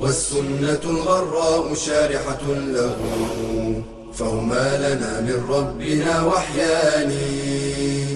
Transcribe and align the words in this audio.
والسنة 0.00 0.80
الغراء 0.84 1.74
شارحة 1.74 2.44
له 2.48 2.96
فهما 4.12 4.66
لنا 4.78 5.20
من 5.20 5.38
ربنا 5.48 6.24
وحيان. 6.24 7.12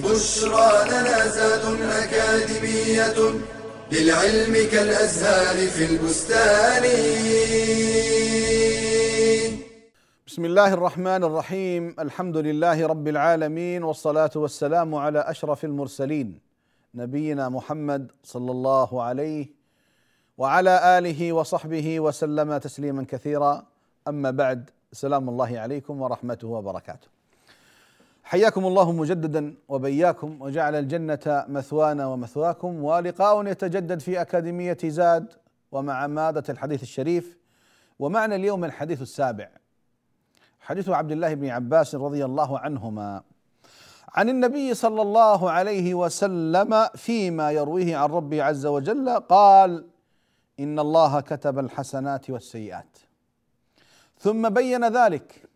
بشرى 0.03 0.71
لنا 0.89 1.27
زاد 1.27 1.81
أكاديمية 1.81 3.17
للعلم 3.91 4.53
كالأزهار 4.71 5.67
في 5.67 5.85
البستان. 5.85 6.83
بسم 10.27 10.45
الله 10.45 10.73
الرحمن 10.73 11.23
الرحيم. 11.23 11.95
الحمد 11.99 12.37
لله 12.37 12.87
رب 12.87 13.07
العالمين 13.07 13.83
والصلاة 13.83 14.31
والسلام 14.35 14.95
على 14.95 15.19
أشرف 15.19 15.65
المرسلين. 15.65 16.39
نبينا 16.95 17.49
محمد 17.49 18.11
صلى 18.23 18.51
الله 18.51 19.03
عليه 19.03 19.54
وعلى 20.37 20.97
آله 20.97 21.33
وصحبه 21.33 21.99
وسلم 21.99 22.57
تسليما 22.57 23.05
كثيرا. 23.09 23.63
أما 24.07 24.31
بعد 24.31 24.69
سلام 24.91 25.29
الله 25.29 25.59
عليكم 25.59 26.01
ورحمته 26.01 26.47
وبركاته. 26.47 27.07
حياكم 28.23 28.65
الله 28.65 28.91
مجددا 28.91 29.55
وبياكم 29.69 30.41
وجعل 30.41 30.75
الجنة 30.75 31.45
مثوانا 31.47 32.07
ومثواكم 32.07 32.83
ولقاء 32.83 33.47
يتجدد 33.47 33.99
في 33.99 34.21
أكاديمية 34.21 34.77
زاد 34.83 35.33
ومع 35.71 36.07
مادة 36.07 36.43
الحديث 36.49 36.83
الشريف 36.83 37.37
ومعنا 37.99 38.35
اليوم 38.35 38.65
الحديث 38.65 39.01
السابع. 39.01 39.49
حديث 40.59 40.89
عبد 40.89 41.11
الله 41.11 41.33
بن 41.33 41.49
عباس 41.49 41.95
رضي 41.95 42.25
الله 42.25 42.59
عنهما. 42.59 43.21
عن 44.13 44.29
النبي 44.29 44.73
صلى 44.73 45.01
الله 45.01 45.51
عليه 45.51 45.93
وسلم 45.93 46.87
فيما 46.95 47.51
يرويه 47.51 47.97
عن 47.97 48.09
ربه 48.09 48.43
عز 48.43 48.65
وجل 48.65 49.09
قال 49.09 49.85
ان 50.59 50.79
الله 50.79 51.19
كتب 51.19 51.59
الحسنات 51.59 52.29
والسيئات. 52.29 52.97
ثم 54.19 54.49
بين 54.49 54.87
ذلك 54.87 55.49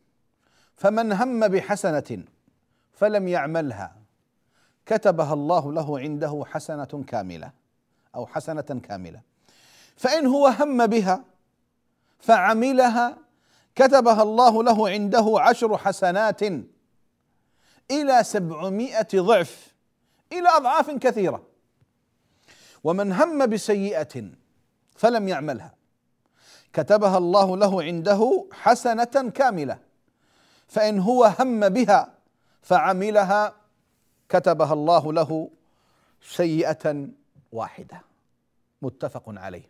فمن 0.75 1.11
هم 1.11 1.47
بحسنه 1.47 2.23
فلم 2.93 3.27
يعملها 3.27 3.95
كتبها 4.85 5.33
الله 5.33 5.73
له 5.73 5.99
عنده 5.99 6.43
حسنه 6.45 7.03
كامله 7.07 7.51
أو 8.15 8.25
حسنه 8.25 8.81
كامله. 8.83 9.21
فان 9.95 10.25
هو 10.25 10.47
هم 10.47 10.87
بها 10.87 11.23
فعملها 12.19 13.17
كتبها 13.75 14.23
الله 14.23 14.63
له 14.63 14.89
عنده 14.89 15.35
عشر 15.39 15.77
حسنات 15.77 16.41
إلى 17.91 18.23
سبعمائة 18.23 19.07
ضعف 19.15 19.73
إلى 20.31 20.49
أضعاف 20.49 20.91
كثيرة. 20.91 21.43
ومن 22.83 23.11
هم 23.11 23.45
بسيئة 23.45 24.31
فلم 24.99 25.27
يعملها. 25.27 25.73
كتبها 26.73 27.17
الله 27.17 27.57
له 27.57 27.83
عنده 27.83 28.45
حسنة 28.51 29.31
كاملة. 29.35 29.79
فإن 30.67 30.99
هو 30.99 31.33
هم 31.39 31.69
بها 31.69 32.13
فعملها 32.61 33.55
كتبها 34.29 34.73
الله 34.73 35.13
له 35.13 35.49
سيئة 36.21 37.07
واحدة. 37.51 38.01
متفق 38.81 39.23
عليه. 39.27 39.69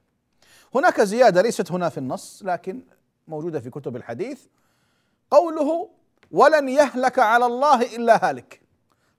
هناك 0.75 1.01
زيادة 1.01 1.41
ليست 1.41 1.71
هنا 1.71 1.89
في 1.89 1.97
النص 1.97 2.41
لكن 2.45 2.81
موجودة 3.27 3.59
في 3.59 3.69
كتب 3.69 3.95
الحديث. 3.95 4.41
قوله 5.31 5.89
ولن 6.31 6.69
يهلك 6.69 7.19
على 7.19 7.45
الله 7.45 7.95
إلا 7.95 8.29
هالك. 8.29 8.61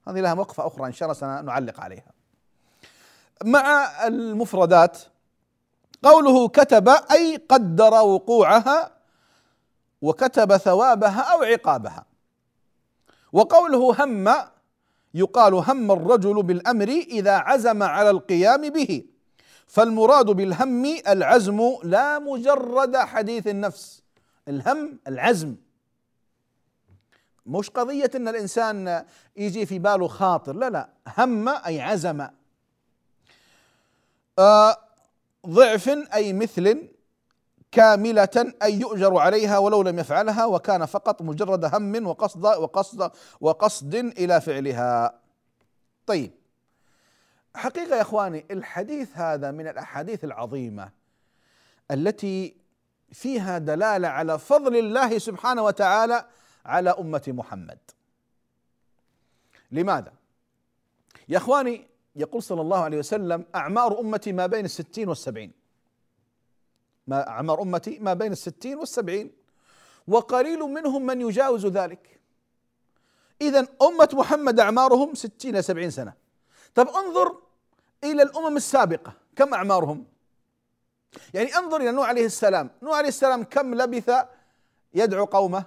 هذه 0.07 0.19
لها 0.19 0.33
وقفة 0.33 0.67
أخرى 0.67 0.87
إن 0.87 0.93
شاء 0.93 1.09
الله 1.09 1.19
سنعلق 1.19 1.79
عليها. 1.79 2.11
مع 3.45 3.91
المفردات 4.07 4.97
قوله 6.03 6.47
كتب 6.47 6.89
أي 6.89 7.35
قدر 7.49 7.93
وقوعها 7.93 8.91
وكتب 10.01 10.57
ثوابها 10.57 11.21
أو 11.21 11.43
عقابها. 11.43 12.05
وقوله 13.33 14.03
هم 14.03 14.35
يقال 15.13 15.53
هم 15.53 15.91
الرجل 15.91 16.43
بالأمر 16.43 16.87
إذا 16.87 17.31
عزم 17.31 17.83
على 17.83 18.09
القيام 18.09 18.69
به. 18.69 19.03
فالمراد 19.67 20.25
بالهم 20.25 20.85
العزم 21.07 21.75
لا 21.83 22.19
مجرد 22.19 22.97
حديث 22.97 23.47
النفس. 23.47 24.03
الهم 24.47 24.99
العزم. 25.07 25.55
مش 27.45 27.69
قضية 27.69 28.11
إن 28.15 28.27
الإنسان 28.27 29.05
يجي 29.37 29.65
في 29.65 29.79
باله 29.79 30.07
خاطر 30.07 30.53
لا 30.55 30.69
لا. 30.69 30.89
هم 31.17 31.49
أي 31.49 31.81
عزم. 31.81 32.27
آه 34.39 34.77
ضعف 35.47 35.89
أي 36.13 36.33
مثل 36.33 36.89
كاملة 37.71 38.53
أي 38.63 38.79
يؤجر 38.79 39.17
عليها 39.17 39.57
ولو 39.57 39.81
لم 39.81 39.99
يفعلها 39.99 40.45
وكان 40.45 40.85
فقط 40.85 41.21
مجرد 41.21 41.75
هم 41.75 42.07
وقصد 42.07 42.45
وقصد 42.45 43.11
وقصد 43.41 43.95
إلى 43.95 44.41
فعلها. 44.41 45.19
طيب 46.05 46.31
حقيقة 47.55 47.95
يا 47.95 48.01
إخواني 48.01 48.45
الحديث 48.51 49.17
هذا 49.17 49.51
من 49.51 49.67
الأحاديث 49.67 50.23
العظيمة 50.23 50.91
التي 51.91 52.57
فيها 53.11 53.57
دلالة 53.57 54.07
على 54.07 54.39
فضل 54.39 54.75
الله 54.75 55.17
سبحانه 55.17 55.63
وتعالى 55.63 56.25
على 56.65 56.89
أمة 56.89 57.23
محمد. 57.27 57.79
لماذا؟ 59.71 60.13
يا 61.29 61.37
إخواني 61.37 61.87
يقول 62.15 62.43
صلى 62.43 62.61
الله 62.61 62.77
عليه 62.77 62.97
وسلم 62.97 63.45
أعمار 63.55 63.99
أمتي 63.99 64.31
ما 64.31 64.45
بين 64.47 64.65
الستين 64.65 65.09
والسبعين. 65.09 65.51
ما 67.07 67.27
أعمار 67.27 67.61
أمتي 67.61 67.99
ما 67.99 68.13
بين 68.13 68.31
الستين 68.31 68.77
والسبعين 68.77 69.31
وقليل 70.07 70.59
منهم 70.59 71.05
من 71.05 71.21
يجاوز 71.21 71.65
ذلك. 71.65 72.19
إذا 73.41 73.67
أمة 73.81 74.09
محمد 74.13 74.59
أعمارهم 74.59 75.13
ستين 75.13 75.53
إلى 75.53 75.61
سبعين 75.61 75.89
سنة. 75.89 76.13
طب 76.75 76.87
انظر 76.87 77.37
إلى 78.03 78.23
الأمم 78.23 78.57
السابقة 78.57 79.13
كم 79.35 79.53
أعمارهم؟ 79.53 80.05
يعني 81.33 81.57
انظر 81.57 81.81
إلى 81.81 81.91
نوح 81.91 82.09
عليه 82.09 82.25
السلام، 82.25 82.69
نوح 82.83 82.97
عليه 82.97 83.07
السلام 83.07 83.43
كم 83.43 83.75
لبث 83.75 84.11
يدعو 84.93 85.25
قومه؟ 85.25 85.65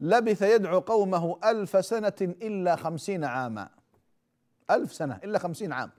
لبث 0.00 0.42
يدعو 0.42 0.80
قومه 0.80 1.38
ألف 1.44 1.86
سنة 1.86 2.12
إلا 2.20 2.76
خمسين 2.76 3.24
عاما 3.24 3.77
ألف 4.70 4.92
سنة 4.92 5.20
إلا 5.24 5.38
خمسين 5.38 5.72
عام. 5.72 5.90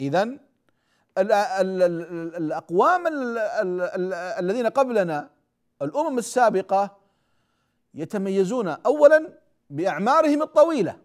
إذا 0.00 0.38
الأقوام 2.38 3.04
الذين 4.38 4.66
قبلنا 4.66 5.30
الأمم 5.82 6.18
السابقة 6.18 6.96
يتميزون 7.94 8.68
أولا 8.68 9.28
بأعمارهم 9.70 10.42
الطويلة 10.42 10.96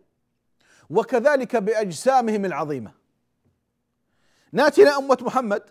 وكذلك 0.89 1.55
بأجسامهم 1.55 2.45
العظيمة. 2.45 2.91
ناتي 4.51 4.83
إلى 4.83 4.89
أمة 4.89 5.17
محمد 5.21 5.63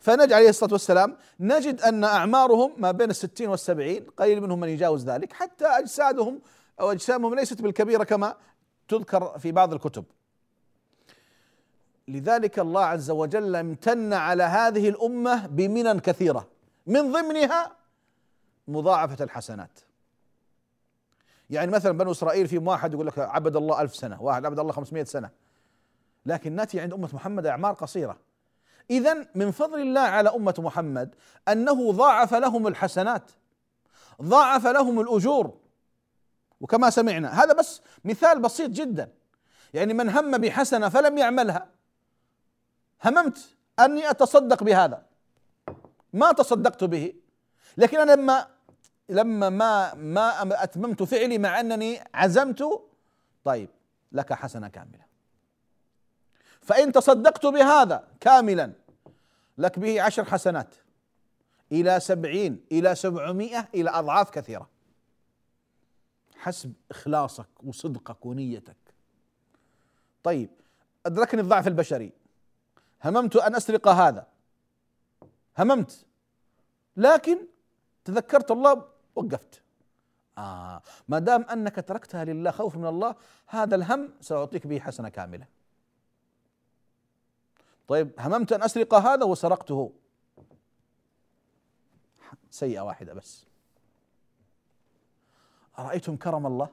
فنجد 0.00 0.32
عليه 0.32 0.48
الصلاة 0.48 0.72
والسلام 0.72 1.16
نجد 1.40 1.80
أن 1.80 2.04
أعمارهم 2.04 2.74
ما 2.78 2.90
بين 2.90 3.10
الستين 3.10 3.48
والسبعين 3.48 4.04
قليل 4.16 4.40
منهم 4.40 4.60
من 4.60 4.68
يجاوز 4.68 5.04
ذلك 5.04 5.32
حتى 5.32 5.66
أجسادهم 5.66 6.40
أو 6.80 6.92
أجسامهم 6.92 7.34
ليست 7.34 7.62
بالكبيرة 7.62 8.04
كما 8.04 8.36
تذكر 8.88 9.38
في 9.38 9.52
بعض 9.52 9.72
الكتب 9.72 10.04
لذلك 12.08 12.58
الله 12.58 12.84
عز 12.84 13.10
وجل 13.10 13.56
امتن 13.56 14.12
على 14.12 14.42
هذه 14.42 14.88
الأمة 14.88 15.46
بمنن 15.46 15.98
كثيرة 15.98 16.48
من 16.86 17.12
ضمنها 17.12 17.72
مضاعفة 18.68 19.24
الحسنات 19.24 19.80
يعني 21.50 21.70
مثلا 21.70 21.98
بنو 21.98 22.10
إسرائيل 22.10 22.48
في 22.48 22.58
واحد 22.58 22.92
يقول 22.92 23.06
لك 23.06 23.18
عبد 23.18 23.56
الله 23.56 23.82
ألف 23.82 23.96
سنة، 23.96 24.22
واحد 24.22 24.46
عبد 24.46 24.58
الله 24.58 24.72
500 24.72 25.04
سنة. 25.04 25.30
لكن 26.26 26.52
ناتي 26.52 26.80
عند 26.80 26.92
أمة 26.92 27.08
محمد 27.12 27.46
أعمار 27.46 27.72
قصيرة. 27.72 28.18
اذا 28.90 29.26
من 29.34 29.50
فضل 29.50 29.80
الله 29.80 30.00
على 30.00 30.28
أمة 30.28 30.54
محمد 30.58 31.14
أنه 31.48 31.92
ضاعف 31.92 32.34
لهم 32.34 32.66
الحسنات. 32.66 33.30
ضاعف 34.22 34.66
لهم 34.66 35.00
الأجور. 35.00 35.54
وكما 36.60 36.90
سمعنا. 36.90 37.42
هذا 37.42 37.52
بس 37.52 37.80
مثال 38.04 38.42
بسيط 38.42 38.70
جدا. 38.70 39.12
يعني 39.74 39.94
من 39.94 40.08
هم 40.08 40.38
بحسنة 40.38 40.88
فلم 40.88 41.18
يعملها. 41.18 41.68
هممت 43.04 43.56
أني 43.80 44.10
أتصدق 44.10 44.62
بهذا. 44.62 45.06
ما 46.12 46.32
تصدقت 46.32 46.84
به. 46.84 47.12
لكن 47.76 47.98
أنا 47.98 48.12
لما 48.12 48.46
لما 49.08 49.48
ما 49.48 49.94
ما 49.94 50.62
أتممت 50.62 51.02
فعلي 51.02 51.38
مع 51.38 51.60
أنني 51.60 52.04
عزمت 52.14 52.64
طيب 53.44 53.68
لك 54.12 54.32
حسنة 54.32 54.68
كاملة. 54.68 55.06
فإن 56.60 56.92
تصدقت 56.92 57.46
بهذا 57.46 58.08
كاملا 58.20 58.72
لك 59.58 59.78
به 59.78 60.02
عشر 60.02 60.24
حسنات. 60.24 60.74
إلى 61.72 62.00
سبعين 62.00 62.64
إلى 62.72 62.94
سبعمائة 62.94 63.68
إلى 63.74 63.90
أضعاف 63.90 64.30
كثيرة. 64.30 64.75
حسب 66.36 66.72
إخلاصك 66.90 67.48
وصدقك 67.64 68.26
ونيتك. 68.26 68.76
طيب 70.22 70.50
أدركني 71.06 71.40
الضعف 71.40 71.66
البشري. 71.66 72.12
هممت 73.04 73.36
أن 73.36 73.54
أسرق 73.54 73.88
هذا. 73.88 74.26
هممت. 75.58 76.06
لكن 76.96 77.38
تذكرت 78.04 78.50
الله 78.50 78.84
وقفت. 79.14 79.62
آه 80.38 80.82
ما 81.08 81.18
دام 81.18 81.42
أنك 81.42 81.74
تركتها 81.74 82.24
لله 82.24 82.50
خوف 82.50 82.76
من 82.76 82.86
الله 82.86 83.14
هذا 83.46 83.74
الهم 83.74 84.12
سأعطيك 84.20 84.66
به 84.66 84.80
حسنة 84.80 85.08
كاملة. 85.08 85.46
طيب 87.88 88.10
هممت 88.18 88.52
أن 88.52 88.62
أسرق 88.62 88.94
هذا 88.94 89.24
وسرقته. 89.24 89.92
سيئة 92.50 92.80
واحدة 92.80 93.14
بس. 93.14 93.45
أرأيتم 95.78 96.16
كرم 96.16 96.46
الله؟ 96.46 96.68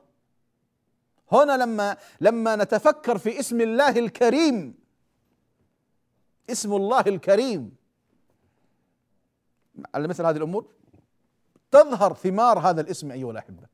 هنا 1.32 1.58
لما 1.58 1.98
لما 2.22 2.56
نتفكر 2.56 3.18
في 3.18 3.40
اسم 3.40 3.62
الله 3.62 3.90
الكريم 3.90 4.84
اسم 6.50 6.74
الله 6.74 7.00
الكريم. 7.00 7.76
على 9.96 10.08
مثل 10.08 10.26
هذه 10.26 10.38
الأمور 10.38 10.66
تظهر 11.72 12.14
ثمار 12.14 12.60
هذا 12.60 12.82
الاسم 12.82 13.12
أيها 13.12 13.32
الأحبة. 13.32 13.68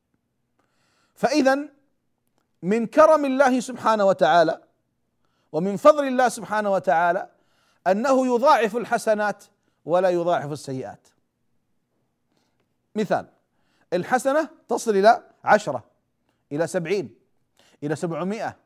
فإذا 1.15 1.69
من 2.61 2.85
كرم 2.87 3.25
الله 3.25 3.59
سبحانه 3.59 4.05
وتعالى 4.05 4.61
ومن 5.51 5.77
فضل 5.77 6.07
الله 6.07 6.29
سبحانه 6.29 6.71
وتعالى 6.73 7.29
أنه 7.87 8.35
يضاعف 8.35 8.75
الحسنات 8.75 9.43
ولا 9.85 10.09
يضاعف 10.09 10.51
السيئات. 10.51 11.07
مثال. 12.95 13.38
الحسنة 13.93 14.49
تصل 14.67 14.91
إلى 14.95 15.23
عشرة 15.43 15.83
إلى 16.51 16.67
سبعين 16.67 17.15
إلى 17.83 17.95
سبعمائة 17.95 18.57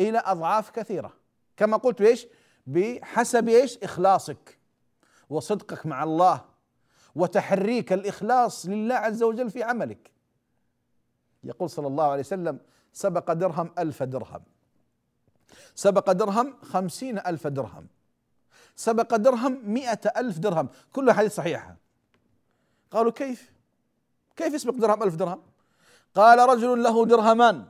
إلى 0.00 0.22
أضعاف 0.26 0.70
كثيرة. 0.70 1.12
كما 1.56 1.76
قلت 1.76 2.00
إيش؟ 2.00 2.26
بحسب 2.66 3.48
إيش؟ 3.48 3.78
إخلاصك 3.78 4.58
وصدقك 5.30 5.86
مع 5.86 6.02
الله 6.02 6.44
وتحريك 7.14 7.92
الإخلاص 7.92 8.66
لله 8.66 8.94
عز 8.94 9.22
وجل 9.22 9.50
في 9.50 9.62
عملك. 9.62 10.10
يقول 11.44 11.70
صلى 11.70 11.86
الله 11.86 12.04
عليه 12.04 12.20
وسلم 12.20 12.58
سبق 12.92 13.32
درهم 13.32 13.74
ألف 13.78 14.02
درهم. 14.02 14.42
سبق 15.74 16.12
درهم 16.12 16.54
خمسين 16.62 17.18
ألف 17.18 17.46
درهم. 17.46 17.86
سبق 18.76 19.16
درهم 19.16 19.72
مئة 19.72 20.12
ألف 20.16 20.38
درهم. 20.38 20.68
كلها 20.92 21.14
حديث 21.14 21.34
صحيحة. 21.34 21.76
قالوا 22.90 23.12
كيف؟ 23.12 23.55
كيف 24.36 24.54
يسبق 24.54 24.74
درهم؟ 24.74 25.02
ألف 25.02 25.14
درهم. 25.14 25.42
قال 26.14 26.48
رجل 26.48 26.82
له 26.82 27.06
درهمان. 27.06 27.64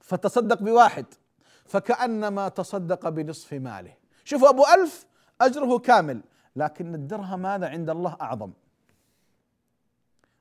فتصدق 0.00 0.62
بواحد. 0.62 1.06
فكأنما 1.66 2.48
تصدق 2.48 3.08
بنصف 3.08 3.52
ماله. 3.52 3.94
شوفوا 4.24 4.48
أبو 4.48 4.64
ألف 4.66 5.06
أجره 5.40 5.78
كامل 5.78 6.20
لكن 6.56 6.94
الدرهم 6.94 7.46
هذا 7.46 7.68
عند 7.68 7.90
الله 7.90 8.16
أعظم. 8.20 8.52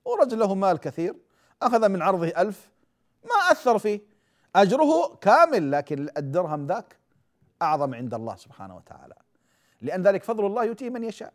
ورجل 0.05 0.39
له 0.39 0.55
مال 0.55 0.77
كثير 0.77 1.15
أخذ 1.61 1.89
من 1.89 2.01
عرضه 2.01 2.27
ألف 2.27 2.69
ما 3.23 3.51
أثر 3.51 3.79
فيه. 3.79 4.01
أجره 4.55 5.15
كامل 5.15 5.71
لكن 5.71 6.09
الدرهم 6.17 6.67
ذاك 6.67 6.97
أعظم 7.61 7.95
عند 7.95 8.13
الله 8.13 8.35
سبحانه 8.35 8.75
وتعالى. 8.75 9.15
لأن 9.81 10.03
ذلك 10.03 10.23
فضل 10.23 10.45
الله 10.45 10.63
يؤتيه 10.63 10.89
من 10.89 11.03
يشاء. 11.03 11.33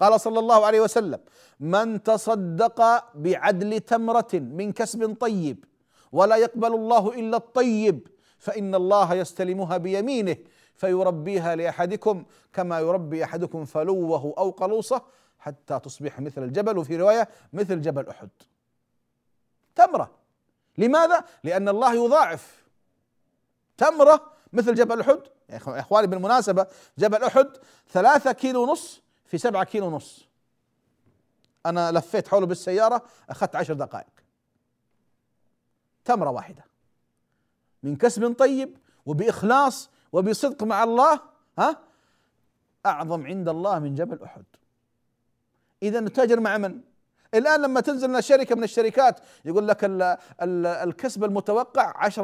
قال 0.00 0.20
صلى 0.20 0.38
الله 0.38 0.66
عليه 0.66 0.80
وسلم 0.80 1.20
من 1.60 2.02
تصدق 2.02 3.04
بعدل 3.14 3.80
تمرة 3.80 4.28
من 4.34 4.72
كسب 4.72 5.16
طيب 5.20 5.64
ولا 6.12 6.36
يقبل 6.36 6.74
الله 6.74 7.14
إلا 7.14 7.36
الطيب 7.36 8.08
فإن 8.38 8.74
الله 8.74 9.14
يستلمها 9.14 9.76
بيمينه 9.76 10.36
فيربيها 10.74 11.56
لأحدكم 11.56 12.24
كما 12.52 12.80
يربي 12.80 13.24
أحدكم 13.24 13.64
فلوه 13.64 14.34
أو 14.38 14.50
قلوصه 14.50 15.02
حتى 15.38 15.78
تصبح 15.78 16.20
مثل 16.20 16.42
الجبل. 16.42 16.78
وفي 16.78 16.96
رواية 16.96 17.28
مثل 17.52 17.80
جبل 17.80 18.08
أحد. 18.08 18.28
تمرة. 19.74 20.10
لماذا؟ 20.78 21.24
لأن 21.44 21.68
الله 21.68 21.94
يضاعف. 21.94 22.64
تمرة 23.76 24.32
مثل 24.52 24.74
جبل 24.74 25.00
أحد. 25.00 25.20
يا 25.50 25.60
إخواني 25.66 26.06
بالمناسبة 26.06 26.66
جبل 26.98 27.24
أحد 27.24 27.48
ثلاثة 27.92 28.32
كيلو 28.32 28.62
ونص 28.62 29.02
في 29.30 29.38
سبعة 29.38 29.64
كيلو 29.64 29.86
ونص. 29.86 30.28
أنا 31.66 31.92
لفيت 31.92 32.28
حوله 32.28 32.46
بالسيارة 32.46 33.02
أخذت 33.30 33.56
عشر 33.56 33.74
دقائق. 33.74 34.06
تمرة 36.04 36.30
واحدة. 36.30 36.64
من 37.82 37.96
كسب 37.96 38.34
طيب 38.38 38.76
وبإخلاص 39.06 39.90
وبصدق 40.12 40.62
مع 40.62 40.84
الله 40.84 41.20
ها 41.58 41.80
أعظم 42.86 43.26
عند 43.26 43.48
الله 43.48 43.78
من 43.78 43.94
جبل 43.94 44.22
أحد. 44.22 44.44
اذا 45.82 46.00
نتاجر 46.00 46.40
مع 46.40 46.58
من؟ 46.58 46.80
الآن 47.34 47.62
لما 47.62 47.80
تنزل 47.80 48.22
شركه 48.22 48.54
من 48.54 48.64
الشركات 48.64 49.20
يقول 49.44 49.68
لك 49.68 49.84
ال 49.84 50.02
ال 50.42 50.66
الكسب 50.66 51.24
المتوقع 51.24 52.08
10% 52.08 52.18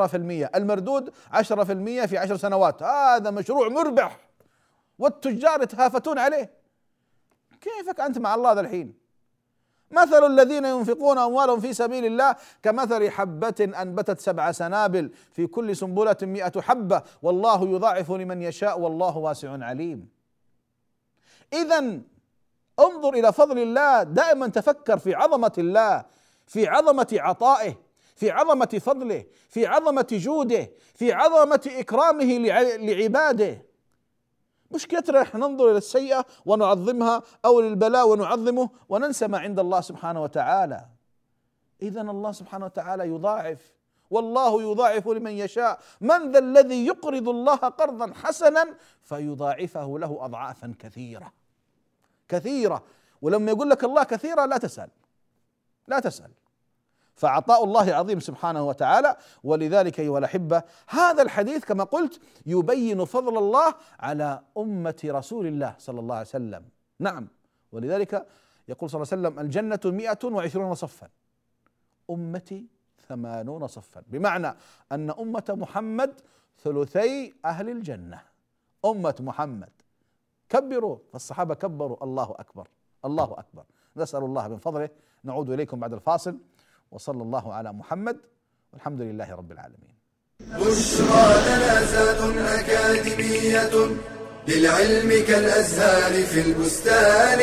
المردود 0.54 1.14
10% 1.32 2.06
في 2.06 2.18
10 2.18 2.36
سنوات. 2.36 2.82
هذا 2.82 3.30
مشروع 3.30 3.68
مربح. 3.68 4.28
والتجار 4.98 5.62
يتهافتون 5.62 6.18
عليه. 6.18 6.65
كيفك 7.66 8.00
أنت 8.00 8.18
مع 8.18 8.34
الله 8.34 8.52
ذا 8.52 8.60
الحين 8.60 8.94
مثل 9.90 10.26
الذين 10.26 10.64
ينفقون 10.64 11.18
أموالهم 11.18 11.60
في 11.60 11.72
سبيل 11.72 12.04
الله 12.04 12.36
كمثل 12.62 13.10
حبة 13.10 13.54
أنبتت 13.82 14.20
سبع 14.20 14.52
سنابل 14.52 15.10
في 15.32 15.46
كل 15.46 15.76
سنبلة 15.76 16.16
مئة 16.22 16.60
حبة 16.60 17.02
والله 17.22 17.68
يضاعف 17.68 18.10
لمن 18.10 18.42
يشاء 18.42 18.80
والله 18.80 19.16
واسع 19.16 19.64
عليم. 19.64 20.08
اذا 21.52 22.00
انظر 22.80 23.14
إلى 23.14 23.32
فضل 23.32 23.58
الله 23.58 24.02
دائما 24.02 24.48
تفكر 24.48 24.98
في 24.98 25.14
عظمة 25.14 25.52
الله 25.58 26.04
في 26.46 26.68
عظمة 26.68 27.08
عطائه 27.12 27.74
في 28.16 28.30
عظمة 28.30 28.80
فضله 28.84 29.24
في 29.48 29.66
عظمة 29.66 30.06
جوده 30.12 30.70
في 30.94 31.12
عظمة 31.12 31.60
إكرامه 31.66 32.38
لعباده 32.78 33.65
مشكلتنا 34.70 35.20
نحن 35.20 35.38
ننظر 35.38 35.70
إلى 35.70 35.78
السيئة 35.78 36.24
ونعظمها 36.46 37.22
أو 37.44 37.60
للبلاء 37.60 38.08
ونعظمه 38.08 38.70
وننسى 38.88 39.26
ما 39.26 39.38
عند 39.38 39.58
الله 39.58 39.80
سبحانه 39.80 40.22
وتعالى. 40.22 40.86
اذا 41.82 42.00
الله 42.00 42.32
سبحانه 42.32 42.64
وتعالى 42.64 43.08
يضاعف. 43.08 43.72
والله 44.10 44.62
يضاعف 44.62 45.08
لمن 45.08 45.32
يشاء. 45.32 45.80
من 46.00 46.32
ذا 46.32 46.38
الذي 46.38 46.86
يقرض 46.86 47.28
الله 47.28 47.56
قرضا 47.56 48.12
حسنا 48.14 48.74
فيضاعفه 49.02 49.98
له 49.98 50.24
اضعافا 50.24 50.74
كثيرة. 50.78 51.32
كثيرة. 52.28 52.84
ولما 53.22 53.50
يقول 53.50 53.70
لك 53.70 53.84
الله 53.84 54.04
كثيرة 54.04 54.44
لا 54.44 54.56
تسأل. 54.58 54.90
لا 55.88 56.00
تسأل. 56.00 56.30
فعطاء 57.16 57.64
الله 57.64 57.94
عظيم 57.94 58.20
سبحانه 58.20 58.68
وتعالى. 58.68 59.16
ولذلك 59.44 60.00
أيها 60.00 60.18
الأحبة 60.18 60.62
هذا 60.88 61.22
الحديث 61.22 61.64
كما 61.64 61.84
قلت 61.84 62.20
يبين 62.46 63.04
فضل 63.04 63.38
الله 63.38 63.74
على 64.00 64.40
أمة 64.58 65.00
رسول 65.04 65.46
الله 65.46 65.74
صلى 65.78 66.00
الله 66.00 66.14
عليه 66.14 66.26
وسلم. 66.26 66.64
نعم. 67.00 67.28
ولذلك 67.72 68.26
يقول 68.68 68.90
صلى 68.90 69.02
الله 69.02 69.12
عليه 69.12 69.22
وسلم 69.22 69.46
الجنة 69.46 69.80
مئة 69.96 70.18
وعشرون 70.24 70.74
صفا. 70.74 71.08
أمتي 72.10 72.66
ثمانون 73.08 73.66
صفا. 73.66 74.02
بمعنى 74.06 74.54
أن 74.92 75.10
أمة 75.10 75.44
محمد 75.48 76.20
ثلثي 76.64 77.34
أهل 77.44 77.70
الجنة. 77.70 78.20
أمة 78.84 79.14
محمد. 79.20 79.70
كبروا. 80.48 80.98
فالصحابة 81.12 81.54
كبروا. 81.54 82.04
الله 82.04 82.34
أكبر. 82.38 82.68
الله 83.04 83.34
أكبر. 83.38 83.64
نسأل 83.96 84.24
الله 84.24 84.48
من 84.48 84.58
فضله. 84.58 84.88
نعود 85.24 85.50
إليكم 85.50 85.80
بعد 85.80 85.92
الفاصل. 85.92 86.38
وصلى 86.90 87.22
الله 87.22 87.54
على 87.54 87.72
محمد 87.72 88.16
والحمد 88.72 89.00
لله 89.00 89.34
رب 89.34 89.52
العالمين. 89.52 89.96
بشرى 90.40 91.26
لنا 91.46 91.84
زاد 91.84 92.36
أكاديمية 92.38 93.74
للعلم 94.48 95.10
كالأزهار 95.28 96.22
في 96.22 96.40
البستان. 96.40 97.40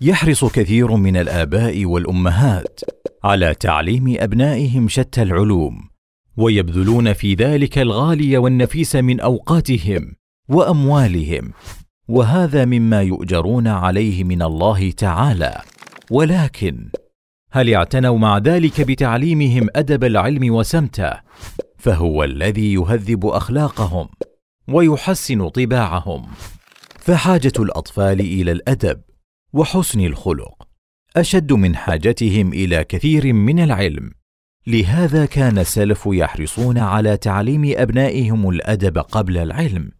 يحرص 0.00 0.44
كثير 0.44 0.96
من 0.96 1.16
الآباء 1.16 1.84
والأمهات 1.84 2.80
على 3.24 3.54
تعليم 3.54 4.16
أبنائهم 4.18 4.88
شتى 4.88 5.22
العلوم 5.22 5.90
ويبذلون 6.36 7.12
في 7.12 7.34
ذلك 7.34 7.78
الغالي 7.78 8.38
والنفيس 8.38 8.96
من 8.96 9.20
أوقاتهم 9.20 10.16
وأموالهم. 10.48 11.52
وهذا 12.10 12.64
مما 12.64 13.02
يؤجرون 13.02 13.68
عليه 13.68 14.24
من 14.24 14.42
الله 14.42 14.90
تعالى. 14.90 15.62
ولكن 16.10 16.88
هل 17.52 17.74
اعتنوا 17.74 18.18
مع 18.18 18.38
ذلك 18.38 18.80
بتعليمهم 18.80 19.68
أدب 19.76 20.04
العلم 20.04 20.54
وسمته؟ 20.54 21.12
فهو 21.78 22.24
الذي 22.24 22.72
يهذب 22.74 23.26
أخلاقهم 23.26 24.08
ويحسن 24.68 25.48
طباعهم. 25.48 26.26
فحاجة 26.98 27.52
الأطفال 27.58 28.20
إلى 28.20 28.52
الأدب 28.52 29.00
وحسن 29.52 30.00
الخلق 30.00 30.68
أشد 31.16 31.52
من 31.52 31.76
حاجتهم 31.76 32.52
إلى 32.52 32.84
كثير 32.84 33.32
من 33.32 33.60
العلم. 33.60 34.10
لهذا 34.66 35.26
كان 35.26 35.58
السلف 35.58 36.02
يحرصون 36.06 36.78
على 36.78 37.16
تعليم 37.16 37.72
أبنائهم 37.76 38.48
الأدب 38.48 38.98
قبل 38.98 39.36
العلم. 39.38 39.90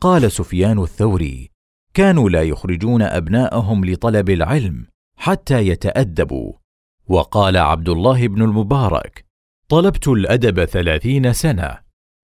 قال 0.00 0.32
سفيان 0.32 0.78
الثوري 0.78 1.49
كانوا 1.94 2.30
لا 2.30 2.42
يخرجون 2.42 3.02
أبناءهم 3.02 3.84
لطلب 3.84 4.30
العلم 4.30 4.86
حتى 5.16 5.68
يتأدبوا. 5.68 6.52
وقال 7.08 7.56
عبد 7.56 7.88
الله 7.88 8.28
بن 8.28 8.42
المبارك 8.42 9.24
طلبت 9.68 10.08
الأدب 10.08 10.64
ثلاثين 10.64 11.32
سنة 11.32 11.78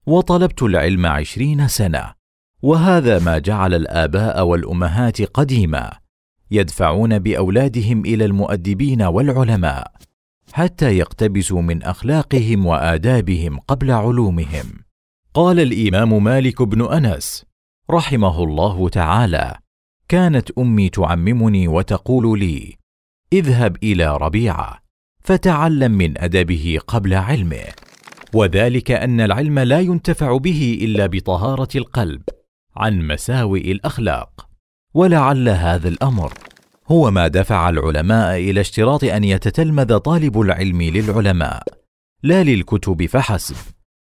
وطلبت 0.07 0.63
العلم 0.63 1.07
عشرين 1.07 1.69
سنة 1.69 2.13
وهذا 2.63 3.19
ما 3.19 3.39
جعل 3.39 3.75
الآباء 3.75 4.47
والأمهات 4.47 5.23
قديما 5.23 5.93
يدفعون 6.51 7.19
بأولادهم 7.19 8.01
إلى 8.05 8.25
المؤدبين 8.25 9.03
والعلماء 9.03 9.93
حتى 10.53 10.99
يقتبسوا 10.99 11.63
من 11.63 11.83
أخلاقهم 11.83 12.67
وآدابهم 12.67 13.59
قبل 13.59 13.91
علومهم. 13.91 14.67
قال 15.35 15.61
الإمام 15.61 16.25
مالك 16.25 16.63
بن 16.63 16.93
أنس 16.93 17.45
رحمه 17.91 18.43
الله 18.43 18.89
تعالى. 18.89 19.59
كانت 20.09 20.51
أمي 20.59 20.89
تعممني 20.89 21.69
وتقول 21.69 22.39
لي 22.39 22.77
اذهب 23.33 23.77
إلى 23.83 24.17
ربيعة 24.17 24.79
فتعلم 25.25 25.93
من 25.93 26.19
أدبه 26.19 26.79
قبل 26.87 27.15
علمه 27.15 27.65
وذلك 28.35 28.91
أن 28.91 29.21
العلم 29.21 29.59
لا 29.59 29.81
ينتفع 29.81 30.37
به 30.37 30.79
إلا 30.83 31.07
بطهارة 31.07 31.69
القلب 31.77 32.23
عن 32.77 33.07
مساوئ 33.07 33.73
الأخلاق. 33.73 34.47
ولعل 34.95 35.49
هذا 35.49 35.89
الأمر. 35.89 36.33
هو 36.89 37.11
ما 37.11 37.29
دفع 37.29 37.69
العلماء 37.69 38.37
إلى 38.37 38.61
اشتراط 38.61 39.05
أن 39.05 39.25
يتتلمذ 39.25 39.99
طالب 39.99 40.41
العلم 40.41 40.83
للعلماء. 40.83 41.63
لا 42.23 42.45
للكتب 42.45 43.07
فحسب. 43.07 43.76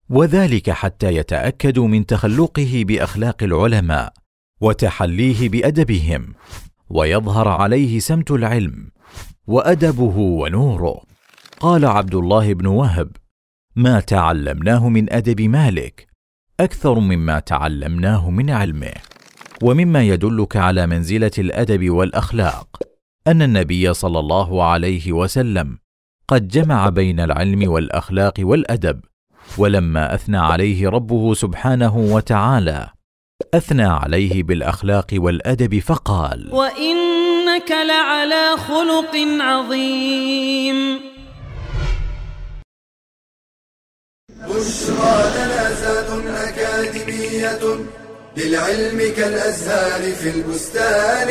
وذلك 0.10 0.70
حتى 0.70 1.16
يتأكدوا 1.16 1.88
من 1.88 2.06
تخلقه 2.06 2.84
بأخلاق 2.88 3.44
العلماء 3.44 4.14
وتحليه 4.62 5.50
بأدبهم 5.50 6.34
ويظهر 6.90 7.48
عليه 7.48 8.00
سمت 8.00 8.32
العلم 8.32 8.92
وأدبه 9.48 10.18
ونوره. 10.18 11.02
قال 11.60 11.86
عبد 11.86 12.16
الله 12.16 12.54
بن 12.54 12.66
وهب 12.66 13.12
ما 13.76 14.00
تعلمناه 14.00 14.90
من 14.90 15.14
أدب 15.14 15.42
مالك 15.42 16.08
أكثر 16.60 17.00
مما 17.00 17.40
تعلمناه 17.40 18.30
من 18.30 18.50
علمه 18.50 18.94
ومما 19.64 20.04
يدلك 20.04 20.58
على 20.58 20.88
منزلة 20.88 21.32
الأدب 21.38 21.90
والأخلاق 21.90 22.80
أن 23.28 23.42
النبي 23.42 23.94
صلى 23.94 24.20
الله 24.20 24.64
عليه 24.64 25.12
وسلم 25.12 25.78
قد 26.28 26.48
جمع 26.48 26.90
بين 26.90 27.20
العلم 27.20 27.72
والأخلاق 27.72 28.34
والأدب 28.40 29.02
ولما 29.58 30.16
أثنى 30.16 30.38
عليه 30.38 30.90
ربه 30.90 31.34
سبحانه 31.34 31.98
وتعالى 31.98 32.90
أثنى 33.54 33.84
عليه 33.86 34.44
بالأخلاق 34.44 35.08
والأدب 35.14 35.80
فقال 35.80 36.50
وإنك 36.54 37.72
لعلى 37.72 38.58
خلق 38.58 39.16
عظيم. 39.42 41.00
بشرى 44.30 45.32
لنا 45.36 45.74
زاد 45.74 46.26
أكاديمية 46.28 47.86
للعلم 48.38 49.14
كالأزهار 49.18 50.12
في 50.12 50.30
البستان. 50.30 51.30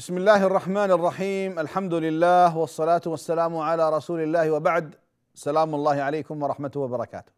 بسم 0.00 0.16
الله 0.16 0.46
الرحمن 0.46 0.90
الرحيم 0.90 1.58
الحمد 1.58 1.94
لله 1.94 2.56
والصلاة 2.56 3.00
والسلام 3.06 3.56
على 3.56 3.90
رسول 3.90 4.20
الله 4.20 4.50
وبعد 4.50 4.94
سلام 5.34 5.74
الله 5.74 6.02
عليكم 6.02 6.42
ورحمته 6.42 6.80
وبركاته 6.80 7.32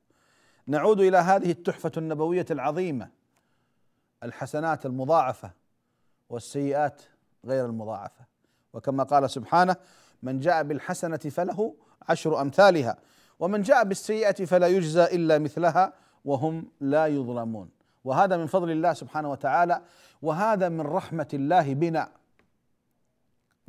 نعود 0.66 1.00
إلى 1.00 1.16
هذه 1.16 1.50
التحفة 1.50 1.92
النبوية 1.96 2.46
العظيمة 2.50 3.08
الحسنات 4.22 4.86
المضاعفة 4.86 5.50
والسيئات 6.30 7.02
غير 7.46 7.66
المضاعفة 7.66 8.24
وكما 8.72 9.02
قال 9.02 9.30
سبحانه 9.30 9.76
من 10.22 10.40
جاء 10.40 10.62
بالحسنة 10.62 11.16
فله 11.16 11.74
عشر 12.08 12.40
أمثالها 12.40 12.96
ومن 13.38 13.62
جاء 13.62 13.84
بالسيئة 13.84 14.44
فلا 14.44 14.66
يجزى 14.66 15.04
إلا 15.04 15.38
مثلها 15.38 15.92
وهم 16.24 16.66
لا 16.80 17.06
يظلمون 17.06 17.70
وهذا 18.04 18.36
من 18.36 18.46
فضل 18.46 18.70
الله 18.70 18.92
سبحانه 18.92 19.30
وتعالى 19.30 19.82
وهذا 20.22 20.68
من 20.68 20.80
رحمة 20.80 21.28
الله 21.34 21.74
بنا 21.74 22.21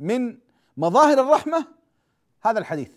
من 0.00 0.38
مظاهر 0.76 1.20
الرحمة 1.20 1.66
هذا 2.42 2.58
الحديث 2.58 2.92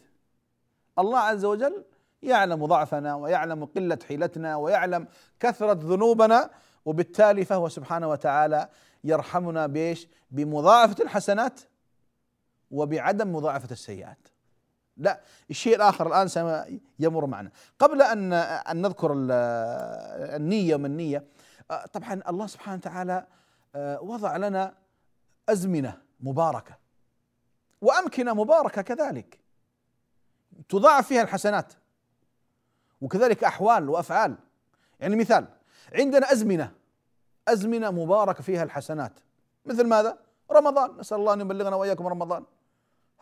الله 1.00 1.20
عز 1.20 1.46
وجل 1.46 1.86
يعلم 2.24 2.66
ضعفنا 2.66 3.16
ويعلم 3.16 3.66
قلة 3.66 4.00
حيلتنا 4.08 4.56
ويعلم 4.56 5.08
كثرة 5.40 5.74
ذنوبنا 5.74 6.50
وبالتالي 6.86 7.46
فهو 7.46 7.70
سبحانه 7.70 8.10
وتعالى 8.10 8.70
يرحمنا 9.04 9.68
بإيش؟ 9.68 10.08
بمضاعفة 10.32 11.04
الحسنات 11.04 11.60
وبعدم 12.72 13.36
مضاعفة 13.36 13.72
السيئات. 13.72 14.28
لا 14.98 15.22
الشيء 15.50 15.76
الآخر 15.76 16.08
الآن 16.08 16.28
سيمر 16.28 17.26
معنا 17.26 17.52
قبل 17.80 18.02
أن 18.02 18.34
أن 18.34 18.82
نذكر 18.82 19.14
النية 20.36 20.76
من 20.76 20.86
النيه 20.86 21.26
طبعا 21.94 22.22
الله 22.30 22.48
سبحانه 22.48 22.78
وتعالى 22.78 23.28
وضع 24.02 24.38
لنا 24.38 24.74
أزمنة 25.50 25.98
مباركة 26.20 26.78
وأمكنة 27.82 28.34
مباركة 28.34 28.82
كذلك. 28.82 29.40
تضاعف 30.70 31.08
فيها 31.08 31.22
الحسنات. 31.22 31.74
وكذلك 33.02 33.44
أحوال 33.44 33.90
وأفعال. 33.90 34.36
يعني 35.00 35.16
مثال 35.16 35.48
عندنا 35.94 36.32
أزمنة. 36.32 36.72
أزمنة 37.48 37.92
مباركة 37.92 38.44
فيها 38.44 38.64
الحسنات. 38.64 39.20
مثل 39.66 39.88
ماذا؟ 39.88 40.18
رمضان. 40.52 40.98
نسأل 40.98 41.18
الله 41.18 41.34
أن 41.34 41.42
يبلغنا 41.42 41.76
وإياكم 41.76 42.08
رمضان. 42.08 42.46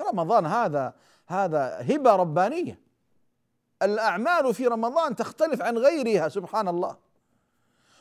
رمضان 0.02 0.46
هذا 0.46 0.94
هذا 1.28 1.78
هبة 1.82 2.16
ربانية. 2.16 2.80
الأعمال 3.82 4.54
في 4.54 4.68
رمضان 4.68 5.16
تختلف 5.16 5.62
عن 5.62 5.78
غيرها 5.78 6.30
سبحان 6.30 6.68
الله. 6.68 6.98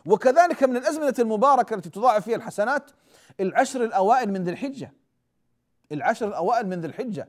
وكذلك 0.07 0.63
من 0.63 0.77
الأزمنة 0.77 1.15
المباركة 1.19 1.75
التي 1.75 1.91
تضاعف 1.91 2.25
فيها 2.25 2.37
الحسنات 2.37 2.91
العشر 3.41 3.85
الأوائل 3.85 4.33
من 4.33 4.45
ذي 4.45 4.51
الحجة. 4.51 4.93
العشر 5.93 6.29
الأوائل 6.29 6.67
من 6.67 6.81
ذي 6.81 6.87
الحجة. 6.87 7.29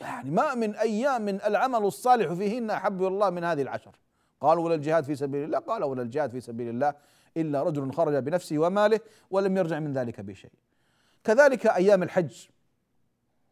يعني 0.00 0.30
ما 0.30 0.54
من 0.54 0.76
أيام 0.76 1.22
من 1.22 1.42
العمل 1.42 1.84
الصالح 1.84 2.32
فيهن 2.32 2.70
أحب 2.70 3.00
إلى 3.00 3.08
الله 3.08 3.30
من 3.30 3.44
هذه 3.44 3.62
العشر. 3.62 3.96
قالوا 4.40 4.64
ولا 4.64 4.74
الجهاد 4.74 5.04
في 5.04 5.14
سبيل 5.14 5.44
الله؟ 5.44 5.58
قال 5.58 5.84
ولا 5.84 6.02
الجهاد 6.02 6.30
في 6.30 6.40
سبيل 6.40 6.68
الله 6.68 6.94
إلا 7.36 7.62
رجل 7.62 7.92
خرج 7.92 8.14
بنفسه 8.14 8.58
وماله 8.58 9.00
ولم 9.30 9.56
يرجع 9.56 9.78
من 9.78 9.92
ذلك 9.92 10.20
بشيء. 10.20 10.50
كذلك 11.24 11.66
أيام 11.66 12.02
الحج 12.02 12.46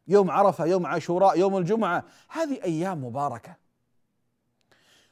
يوم 0.09 0.31
عرفة 0.31 0.65
يوم 0.65 0.87
عاشوراء 0.87 1.39
يوم 1.39 1.57
الجمعة 1.57 2.05
هذه 2.29 2.63
أيام 2.65 3.05
مباركة. 3.05 3.57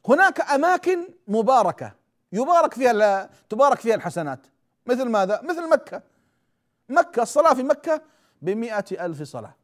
هناك 0.09 0.41
أماكن 0.41 1.09
مباركة 1.29 1.93
يبارك 2.33 2.75
فيها 2.75 3.31
تبارك 3.49 3.79
فيها 3.79 3.95
الحسنات. 3.95 4.47
مثل 4.87 5.09
ماذا؟ 5.09 5.41
مثل 5.43 5.71
مكة. 5.71 6.03
مكة 6.89 7.23
الصلاة 7.23 7.55
في 7.55 7.63
مكة 7.63 8.03
بمئة 8.43 9.05
ألف 9.07 9.23
صلاة. 9.23 9.55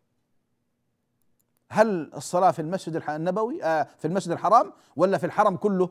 هل 1.70 2.14
الصلاة 2.14 2.50
في 2.50 2.62
المسجد 2.62 3.02
النبوي 3.08 3.64
آه 3.64 3.88
في 3.98 4.04
المسجد 4.04 4.32
الحرام 4.32 4.72
ولا 4.96 5.18
في 5.18 5.26
الحرم 5.26 5.56
كله؟ 5.56 5.90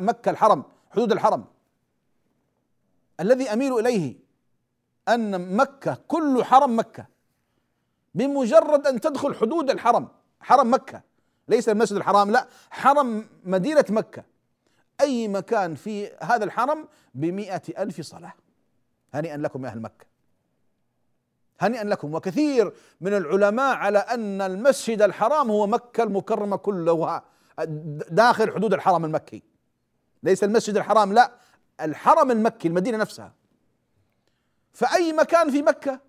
مكة 0.00 0.30
الحرم 0.30 0.64
حدود 0.90 1.12
الحرم. 1.12 1.44
الذي 3.20 3.52
أميل 3.52 3.78
إليه 3.78 4.16
أن 5.08 5.56
مكة 5.56 5.98
كل 6.08 6.44
حرم 6.44 6.78
مكة. 6.78 7.06
بمجرد 8.14 8.86
أن 8.86 9.00
تدخل 9.00 9.34
حدود 9.34 9.70
الحرم 9.70 10.08
حرم 10.40 10.74
مكة. 10.74 11.02
ليس 11.48 11.68
المسجد 11.68 11.96
الحرام 11.96 12.30
لا 12.30 12.48
حرم 12.70 13.26
مدينة 13.44 13.84
مكة. 13.88 14.24
أي 15.00 15.28
مكان 15.28 15.74
في 15.74 16.10
هذا 16.22 16.44
الحرم 16.44 16.88
بمئة 17.14 17.62
ألف 17.82 18.00
صلاة. 18.00 18.32
هنيئا 19.14 19.36
لكم 19.36 19.64
يا 19.64 19.70
أهل 19.70 19.80
مكة. 19.80 20.06
هنيئا 21.60 21.84
لكم. 21.84 22.14
وكثير 22.14 22.72
من 23.00 23.14
العلماء 23.16 23.76
على 23.76 23.98
أن 23.98 24.40
المسجد 24.40 25.02
الحرام 25.02 25.50
هو 25.50 25.66
مكة 25.66 26.02
المكرمة 26.02 26.56
كلها. 26.56 27.24
داخل 28.10 28.54
حدود 28.54 28.74
الحرم 28.74 29.04
المكي. 29.04 29.42
ليس 30.22 30.44
المسجد 30.44 30.76
الحرام 30.76 31.12
لا 31.12 31.32
الحرم 31.80 32.30
المكي 32.30 32.68
المدينة 32.68 32.98
نفسها. 32.98 33.32
فأي 34.72 35.12
مكان 35.12 35.50
في 35.50 35.62
مكة؟ 35.62 36.00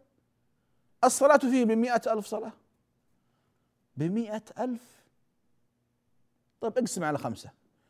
الصلاة 1.03 1.37
فيه 1.37 1.65
بمئة 1.65 2.13
ألف 2.13 2.25
صلاة. 2.25 2.51
بمئة 3.97 4.43
ألف؟ 4.59 4.81
طيب 6.61 6.77
اقسم 6.77 7.03
على 7.03 7.17
خمسة. 7.17 7.49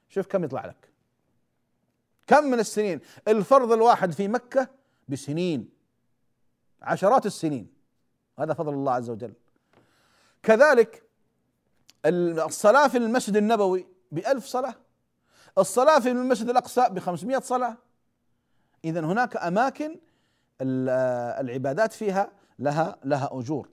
شوف 0.09 0.27
كم 0.27 0.43
يطلع 0.43 0.65
لك. 0.65 0.89
كم 2.27 2.43
من 2.43 2.59
السنين؟ 2.59 2.99
الفرض 3.27 3.71
الواحد 3.71 4.11
في 4.11 4.27
مكة 4.27 4.67
بسنين. 5.09 5.78
عشرات 6.81 7.25
السنين. 7.25 7.73
هذا 8.39 8.53
فضل 8.53 8.73
الله 8.73 8.91
عز 8.91 9.09
وجل. 9.09 9.33
كذلك 10.43 11.03
الصلاة 12.05 12.87
في 12.87 12.97
المسجد 12.97 13.37
النبوي 13.37 13.87
بألف 14.11 14.45
صلاة. 14.45 14.75
الصلاة 15.57 15.99
في 15.99 16.11
المسجد 16.11 16.49
الأقصى 16.49 16.89
بخمسمائة 16.89 17.39
صلاة. 17.39 17.77
إذا 18.85 18.99
هناك 18.99 19.37
أماكن 19.37 19.99
العبادات 20.61 21.93
فيها 21.93 22.31
لها 22.59 22.97
لها 23.03 23.29
أجور. 23.31 23.69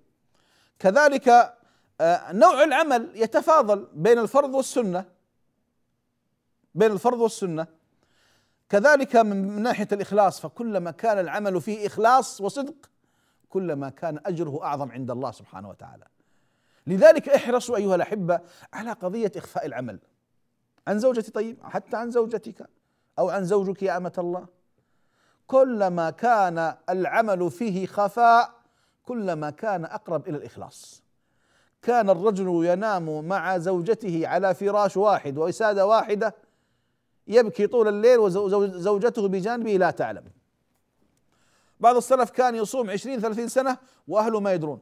كذلك 0.78 1.56
آه، 2.00 2.32
نوع 2.32 2.64
العمل 2.64 3.10
يتفاضل 3.14 3.88
بين 3.92 4.18
الفرض 4.18 4.54
والسنة. 4.54 5.04
بين 6.74 6.92
الفرض 6.92 7.20
والسنة. 7.20 7.66
كذلك 8.68 9.16
من 9.16 9.62
ناحية 9.62 9.88
الإخلاص 9.92 10.40
فكلما 10.40 10.90
كان 10.90 11.18
العمل 11.18 11.60
فيه 11.60 11.86
إخلاص 11.86 12.40
وصدق 12.40 12.74
كلما 13.56 13.88
كان 13.88 14.20
أجره 14.26 14.64
أعظم 14.64 14.92
عند 14.92 15.10
الله 15.10 15.30
سبحانه 15.30 15.68
وتعالى. 15.68 16.04
لذلك 16.86 17.28
احرصوا 17.28 17.76
أيها 17.76 17.94
الأحبة 17.94 18.40
على 18.72 18.92
قضية 18.92 19.32
إخفاء 19.36 19.66
العمل. 19.66 19.98
عن 20.88 20.98
زوجتي 20.98 21.30
طيب 21.30 21.56
حتى 21.62 21.96
عن 21.96 22.10
زوجتك 22.10 22.68
أو 23.18 23.30
عن 23.30 23.44
زوجك 23.44 23.82
يا 23.82 23.96
أمة 23.96 24.12
الله. 24.18 24.46
كلما 25.46 26.10
كان 26.10 26.74
العمل 26.88 27.50
فيه 27.50 27.86
خفاء 27.86 28.54
كلما 29.02 29.50
كان 29.50 29.84
أقرب 29.84 30.28
إلى 30.28 30.36
الإخلاص. 30.36 31.02
كان 31.82 32.10
الرجل 32.10 32.64
ينام 32.64 33.24
مع 33.28 33.58
زوجته 33.58 34.28
على 34.28 34.54
فراش 34.54 34.96
واحد 34.96 35.38
وساده 35.38 35.86
واحدة 35.86 36.34
يبكي 37.26 37.66
طول 37.66 37.88
الليل 37.88 38.18
وزوجته 38.18 39.28
بجانبه 39.28 39.76
لا 39.76 39.90
تعلم. 39.90 40.24
بعض 41.80 41.96
السلف 41.96 42.30
كان 42.30 42.54
يصوم 42.54 42.90
عشرين 42.90 43.20
ثلاثين 43.20 43.48
سنة 43.48 43.78
وأهله 44.08 44.40
ما 44.40 44.52
يدرون. 44.52 44.80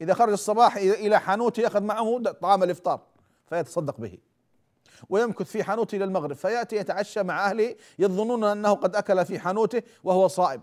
إذا 0.00 0.14
خرج 0.14 0.32
الصباح 0.32 0.76
إلى 0.76 1.20
حانوته 1.20 1.60
يأخذ 1.60 1.82
معه 1.82 2.18
طعام 2.18 2.62
الإفطار 2.62 3.00
فيتصدق 3.46 4.00
به. 4.00 4.18
ويمكث 5.08 5.46
في 5.50 5.64
حانوته 5.64 5.96
إلى 5.96 6.04
المغرب 6.04 6.32
فيأتي 6.32 6.76
يتعشى 6.76 7.22
مع 7.22 7.50
أهله 7.50 7.76
يظنون 7.98 8.44
أنه 8.44 8.74
قد 8.74 8.96
أكل 8.96 9.26
في 9.26 9.38
حانوته 9.38 9.82
وهو 10.04 10.28
صائم. 10.28 10.62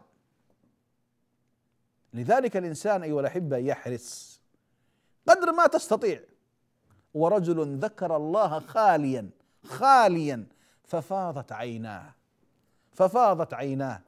لذلك 2.14 2.58
الإنسان 2.58 3.04
أيها 3.04 3.20
الأحبة 3.20 3.58
يحرص. 3.58 4.42
قدر 5.28 5.52
ما 5.52 5.68
تستطيع. 5.68 6.22
ورجل 7.14 7.78
ذكر 7.78 8.16
الله 8.16 8.60
خاليا 8.60 9.30
خاليا 9.66 10.48
ففاضت 10.84 11.52
عيناه. 11.52 12.14
ففاضت 12.94 13.54
عيناه. 13.54 14.02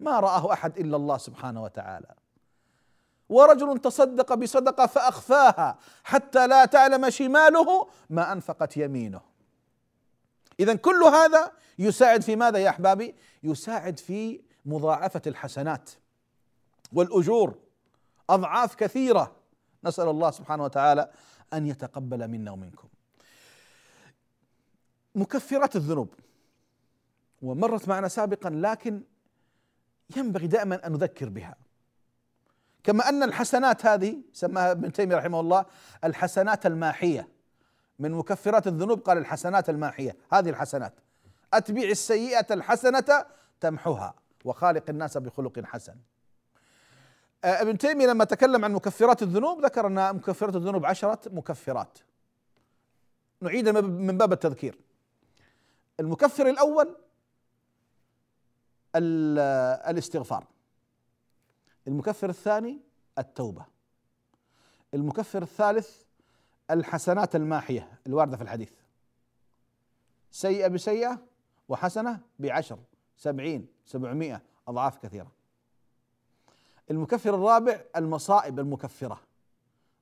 ما 0.00 0.20
رآه 0.20 0.52
أحد 0.52 0.78
إلا 0.78 0.96
الله 0.96 1.18
سبحانه 1.18 1.62
وتعالى. 1.62 2.14
ورجل 3.28 3.78
تصدق 3.78 4.34
بصدقة 4.34 4.86
فأخفاها 4.86 5.78
حتى 6.04 6.46
لا 6.46 6.64
تعلم 6.64 7.10
شماله 7.10 7.88
ما 8.10 8.32
أنفقت 8.32 8.76
يمينه. 8.76 9.20
اذا 10.60 10.74
كل 10.74 11.02
هذا 11.02 11.52
يساعد 11.78 12.22
في 12.22 12.36
ماذا 12.36 12.58
يا 12.58 12.68
أحبابي؟ 12.68 13.14
يساعد 13.42 13.98
في 13.98 14.40
مضاعفة 14.64 15.22
الحسنات 15.26 15.90
والأجور. 16.92 17.54
أضعاف 18.30 18.74
كثيرة. 18.74 19.36
نسأل 19.84 20.08
الله 20.08 20.30
سبحانه 20.30 20.64
وتعالى 20.64 21.10
أن 21.52 21.66
يتقبل 21.66 22.28
منا 22.28 22.50
ومنكم. 22.50 22.88
مكفرات 25.14 25.76
الذنوب. 25.76 26.14
ومرت 27.42 27.88
معنا 27.88 28.08
سابقا 28.08 28.50
لكن 28.50 29.02
ينبغي 30.16 30.46
دائما 30.46 30.86
أن 30.86 30.92
نذكر 30.92 31.28
بها. 31.28 31.54
كما 32.84 33.08
أن 33.08 33.22
الحسنات 33.22 33.86
هذه 33.86 34.16
سماها 34.32 34.70
ابن 34.70 34.92
تيمية 34.92 35.16
رحمه 35.16 35.40
الله 35.40 35.64
الحسنات 36.04 36.66
الماحية. 36.66 37.28
من 37.98 38.12
مكفرات 38.12 38.66
الذنوب 38.66 39.00
قال 39.00 39.18
الحسنات 39.18 39.70
الماحية 39.70 40.16
هذه 40.32 40.50
الحسنات. 40.50 40.94
أتبع 41.54 41.82
السيئة 41.82 42.46
الحسنة 42.50 43.24
تمحها 43.60 44.14
وخالق 44.44 44.84
الناس 44.88 45.16
بخلق 45.16 45.64
حسن. 45.64 45.94
آه، 47.44 47.62
ابن 47.62 47.78
تيمية 47.78 48.06
لما 48.06 48.24
تكلم 48.24 48.64
عن 48.64 48.72
مكفرات 48.72 49.22
الذنوب 49.22 49.64
ذكر 49.64 49.86
أن 49.86 50.16
مكفرات 50.16 50.56
الذنوب 50.56 50.86
عشرة 50.86 51.20
مكفرات. 51.26 51.98
نعيد 53.40 53.68
من 53.68 54.18
باب 54.18 54.32
التذكير. 54.32 54.78
المكفر 56.00 56.46
الأول 56.48 56.96
الاستغفار. 58.96 60.46
المكفر 61.88 62.30
الثاني 62.30 62.80
التوبة. 63.18 63.64
المكفر 64.94 65.42
الثالث 65.42 66.02
الحسنات 66.70 67.36
الماحية 67.36 67.98
الواردة 68.06 68.36
في 68.36 68.42
الحديث. 68.42 68.72
سيئة 70.30 70.68
بسيئة 70.68 71.18
وحسنة 71.68 72.20
بعشر 72.38 72.78
سبعين 73.16 73.66
سبعمائة 73.84 74.42
أضعاف 74.68 74.98
كثيرة. 74.98 75.32
المكفر 76.90 77.34
الرابع 77.34 77.80
المصائب 77.96 78.58
المكفرة. 78.58 79.20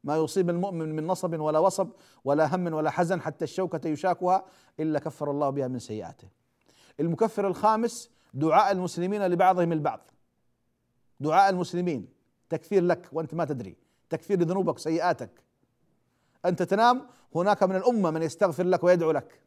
ما 0.04 0.16
يصيب 0.16 0.50
المؤمن 0.50 0.96
من 0.96 1.06
نصب 1.06 1.40
ولا 1.40 1.58
وصب 1.58 1.90
ولا 2.24 2.54
هم 2.54 2.74
ولا 2.74 2.90
حزن 2.90 3.20
حتى 3.20 3.44
الشوكة 3.44 3.88
يشاكها 3.88 4.44
إلا 4.80 4.98
كفر 4.98 5.30
الله 5.30 5.50
بها 5.50 5.68
من 5.68 5.78
سيئاته. 5.78 6.28
المكفر 7.00 7.46
الخامس 7.46 8.10
دعاء 8.34 8.72
المسلمين 8.72 9.26
لبعضهم 9.26 9.72
البعض. 9.72 10.10
دعاء 11.20 11.50
المسلمين 11.50 12.08
تكفير 12.48 12.82
لك 12.82 13.08
وأنت 13.12 13.34
ما 13.34 13.44
تدري. 13.44 13.76
تكفير 14.10 14.40
لذنوبك 14.40 14.78
سيئاتك. 14.78 15.30
أنت 16.44 16.62
تنام 16.62 17.06
هناك 17.34 17.62
من 17.62 17.76
الأمة 17.76 18.10
من 18.10 18.22
يستغفر 18.22 18.64
لك 18.64 18.84
ويدعو 18.84 19.10
لك. 19.10 19.40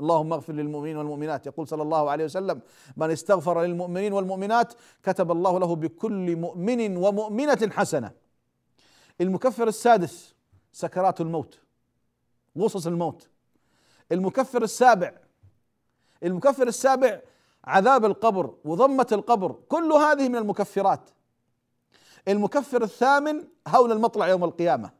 اللهم 0.00 0.32
اغفر 0.32 0.52
للمؤمنين 0.52 0.96
والمؤمنات. 0.96 1.46
يقول 1.46 1.68
صلى 1.68 1.82
الله 1.82 2.10
عليه 2.10 2.24
وسلم 2.24 2.60
من 2.96 3.10
استغفر 3.10 3.62
للمؤمنين 3.62 4.12
والمؤمنات 4.12 4.72
كتب 5.02 5.30
الله 5.30 5.58
له 5.58 5.76
بكل 5.76 6.36
مؤمن 6.36 6.96
ومؤمنة 6.96 7.70
حسنة. 7.70 8.12
المكفر 9.20 9.68
السادس 9.68 10.34
سكرات 10.72 11.20
الموت. 11.20 11.60
غصص 12.58 12.86
الموت. 12.86 13.28
المكفر 14.12 14.62
السابع 14.62 15.12
المكفر 16.22 16.68
السابع 16.68 17.20
عذاب 17.64 18.04
القبر 18.04 18.54
وضمة 18.64 19.06
القبر 19.12 19.52
كل 19.68 19.92
هذه 19.92 20.28
من 20.28 20.36
المكفرات. 20.36 21.10
المكفر 22.28 22.82
الثامن 22.82 23.44
هول 23.68 23.92
المطلع 23.92 24.28
يوم 24.28 24.44
القيامة. 24.44 24.90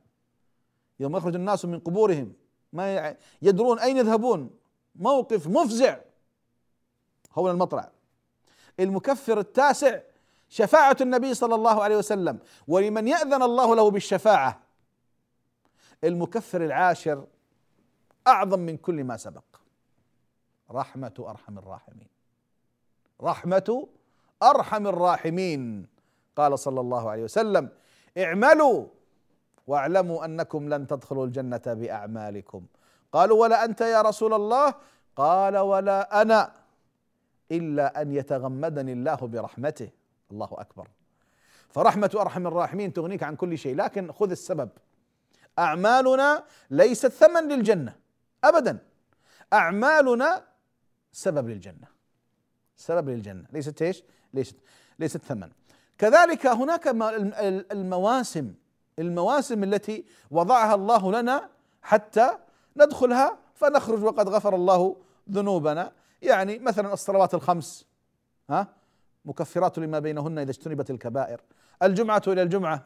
يوم 1.00 1.16
يخرج 1.16 1.34
الناس 1.34 1.64
من 1.64 1.78
قبورهم. 1.78 2.32
ما 2.72 3.16
يدرون 3.42 3.78
أين 3.78 3.96
يذهبون. 3.96 4.50
موقف 4.94 5.46
مفزع. 5.46 5.98
هو 7.32 7.50
المطرع 7.50 7.90
المكفر 8.80 9.38
التاسع 9.38 10.00
شفاعة 10.48 10.96
النبي 11.00 11.34
صلى 11.34 11.54
الله 11.54 11.82
عليه 11.82 11.96
وسلم 11.96 12.38
ولمن 12.68 13.08
يأذن 13.08 13.42
الله 13.42 13.76
له 13.76 13.90
بالشفاعة. 13.90 14.60
المكفر 16.04 16.64
العاشر 16.64 17.26
أعظم 18.26 18.58
من 18.58 18.76
كل 18.76 19.04
ما 19.04 19.16
سبق. 19.16 19.44
رحمة 20.70 21.14
أرحم 21.18 21.58
الراحمين. 21.58 22.08
رحمة 23.22 23.88
أرحم 24.42 24.86
الراحمين. 24.86 25.86
قال 26.36 26.58
صلى 26.58 26.80
الله 26.80 27.10
عليه 27.10 27.24
وسلم 27.24 27.68
اعملوا 28.18 28.86
واعلموا 29.66 30.24
أنكم 30.24 30.68
لن 30.68 30.86
تدخلوا 30.86 31.26
الجنة 31.26 31.62
بأعمالكم. 31.66 32.66
قالوا 33.12 33.42
ولا 33.42 33.64
أنت 33.64 33.80
يا 33.80 34.02
رسول 34.02 34.34
الله؟ 34.34 34.74
قال 35.16 35.58
ولا 35.58 36.22
أنا 36.22 36.52
إلا 37.52 38.02
أن 38.02 38.12
يتغمدني 38.12 38.92
الله 38.92 39.14
برحمته. 39.14 39.90
الله 40.32 40.48
أكبر. 40.52 40.88
فرحمة 41.68 42.10
أرحم 42.14 42.46
الراحمين 42.46 42.92
تغنيك 42.92 43.22
عن 43.22 43.36
كل 43.36 43.58
شيء 43.58 43.76
لكن 43.76 44.12
خذ 44.12 44.30
السبب. 44.30 44.68
أعمالنا 45.58 46.44
ليست 46.70 47.06
ثمن 47.06 47.48
للجنة 47.48 47.96
ابدا. 48.44 48.78
أعمالنا 49.52 50.44
سبب 51.12 51.48
للجنة. 51.48 51.99
سبب 52.80 53.08
للجنة. 53.08 53.44
ليست 53.52 53.82
إيش؟ 53.82 54.02
ليست 54.34 54.56
ليست 54.98 55.16
ثمن. 55.16 55.50
كذلك 55.98 56.46
هناك 56.46 56.88
المواسم 57.72 58.54
المواسم 58.98 59.64
التي 59.64 60.04
وضعها 60.30 60.74
الله 60.74 61.12
لنا 61.12 61.48
حتى 61.82 62.30
ندخلها 62.76 63.38
فنخرج 63.54 64.04
وقد 64.04 64.28
غفر 64.28 64.54
الله 64.54 64.96
ذنوبنا. 65.30 65.92
يعني 66.22 66.58
مثلا 66.58 66.92
الصلوات 66.92 67.34
الخمس 67.34 67.86
ها؟ 68.50 68.68
مكفرات 69.24 69.78
لما 69.78 69.98
بينهن 69.98 70.38
إذا 70.38 70.50
اجتنبت 70.50 70.90
الكبائر. 70.90 71.40
الجمعة 71.82 72.22
إلى 72.26 72.42
الجمعة 72.42 72.84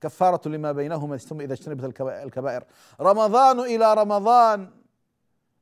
كفارة 0.00 0.48
لما 0.48 0.72
بينهما 0.72 1.18
إذا 1.32 1.52
اجتنبت 1.52 2.00
الكبائر. 2.08 2.64
رمضان 3.00 3.60
إلى 3.60 3.94
رمضان 3.94 4.70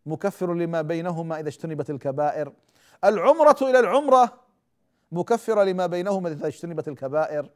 مكفر 0.07 0.55
لما 0.55 0.83
بينهما 0.83 1.41
إذا 1.41 1.49
اجتنبت 1.49 1.91
الكبائر. 1.91 2.53
العمرة 3.05 3.57
إلى 3.63 3.79
العمرة 3.79 4.41
مكفرة 5.13 5.65
لما 5.65 5.87
بينهما 5.87 6.29
إذا 6.29 6.47
اجتنبت 6.47 6.89
الكبائر. 6.89 7.51